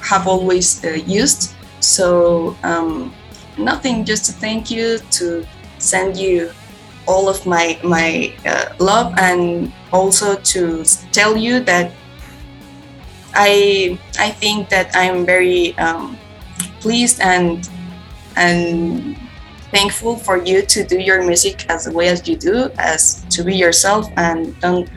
have 0.01 0.27
always 0.27 0.83
uh, 0.83 0.99
used. 1.07 1.55
So 1.79 2.57
um, 2.63 3.13
nothing, 3.57 4.03
just 4.03 4.25
to 4.25 4.33
thank 4.33 4.69
you, 4.69 4.99
to 5.19 5.45
send 5.77 6.17
you 6.17 6.51
all 7.07 7.29
of 7.29 7.45
my 7.45 7.79
my 7.83 8.33
uh, 8.45 8.75
love, 8.79 9.13
and 9.17 9.71
also 9.91 10.35
to 10.35 10.83
tell 11.11 11.35
you 11.37 11.59
that 11.61 11.91
I 13.33 13.97
I 14.17 14.31
think 14.31 14.69
that 14.69 14.91
I'm 14.95 15.25
very 15.25 15.77
um, 15.77 16.17
pleased 16.79 17.21
and 17.21 17.67
and 18.35 19.17
thankful 19.71 20.17
for 20.17 20.43
you 20.43 20.63
to 20.63 20.83
do 20.83 20.99
your 20.99 21.23
music 21.23 21.69
as 21.69 21.85
the 21.85 21.91
way 21.91 22.07
as 22.07 22.27
you 22.27 22.35
do, 22.35 22.71
as 22.77 23.23
to 23.29 23.43
be 23.43 23.55
yourself 23.55 24.07
and 24.17 24.59
don't 24.59 24.89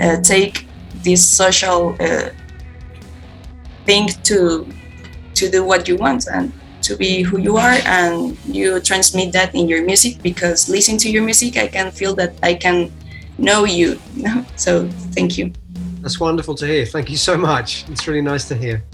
uh, 0.00 0.20
take 0.20 0.66
this 1.02 1.24
social 1.26 1.96
uh, 2.00 2.28
thing 3.86 4.08
to 4.24 4.66
to 5.34 5.50
do 5.50 5.64
what 5.64 5.88
you 5.88 5.96
want 5.96 6.26
and 6.32 6.52
to 6.82 6.96
be 6.96 7.22
who 7.22 7.38
you 7.38 7.56
are 7.56 7.78
and 7.86 8.36
you 8.44 8.78
transmit 8.80 9.32
that 9.32 9.54
in 9.54 9.68
your 9.68 9.84
music 9.84 10.22
because 10.22 10.68
listening 10.68 10.98
to 10.98 11.10
your 11.10 11.24
music 11.24 11.56
i 11.56 11.66
can 11.66 11.90
feel 11.90 12.14
that 12.14 12.32
i 12.42 12.54
can 12.54 12.92
know 13.38 13.64
you. 13.64 13.98
So 14.56 14.88
thank 15.12 15.38
you. 15.38 15.52
That's 16.00 16.20
wonderful 16.20 16.54
to 16.56 16.66
hear. 16.66 16.84
Thank 16.84 17.10
you 17.10 17.16
so 17.16 17.36
much. 17.36 17.88
It's 17.88 18.06
really 18.06 18.20
nice 18.20 18.46
to 18.48 18.54
hear. 18.54 18.84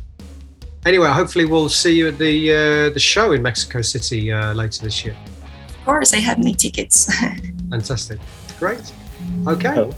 Anyway 0.86 1.08
hopefully 1.08 1.44
we'll 1.44 1.68
see 1.68 1.94
you 1.98 2.08
at 2.08 2.18
the 2.18 2.52
uh, 2.52 2.90
the 2.94 3.00
show 3.00 3.32
in 3.32 3.42
mexico 3.42 3.82
city 3.82 4.32
uh, 4.32 4.54
later 4.54 4.82
this 4.84 5.04
year. 5.04 5.14
Of 5.68 5.84
course 5.84 6.14
i 6.14 6.18
have 6.18 6.38
my 6.38 6.52
tickets. 6.52 7.12
Fantastic. 7.70 8.18
Great. 8.58 8.92
Okay. 9.46 9.90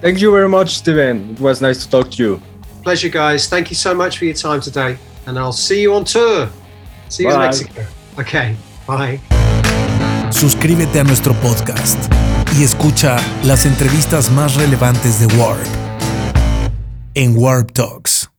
Thank 0.00 0.20
you 0.20 0.30
very 0.30 0.48
much 0.48 0.76
steven. 0.76 1.30
It 1.30 1.40
was 1.40 1.60
nice 1.60 1.82
to 1.84 1.90
talk 1.90 2.10
to 2.12 2.22
you. 2.22 2.42
Pleasure 2.82 3.08
guys. 3.08 3.48
Thank 3.48 3.70
you 3.70 3.76
so 3.76 3.94
much 3.94 4.18
for 4.18 4.26
your 4.26 4.34
time 4.34 4.60
today 4.60 4.98
and 5.26 5.38
i'll 5.38 5.52
see 5.52 5.80
you 5.82 5.94
on 5.94 6.04
tour. 6.04 6.48
See 7.08 7.24
you 7.24 7.32
in 7.32 7.38
Mexico. 7.38 7.84
Okay, 8.18 8.56
bye. 8.86 9.20
Suscríbete 10.30 10.98
a 11.00 11.04
nuestro 11.04 11.34
podcast 11.34 12.23
y 12.58 12.62
escucha 12.62 13.16
las 13.44 13.66
entrevistas 13.66 14.30
más 14.30 14.54
relevantes 14.54 15.18
de 15.20 15.26
Warp 15.36 15.66
en 17.14 17.36
Warp 17.36 17.72
Talks. 17.72 18.33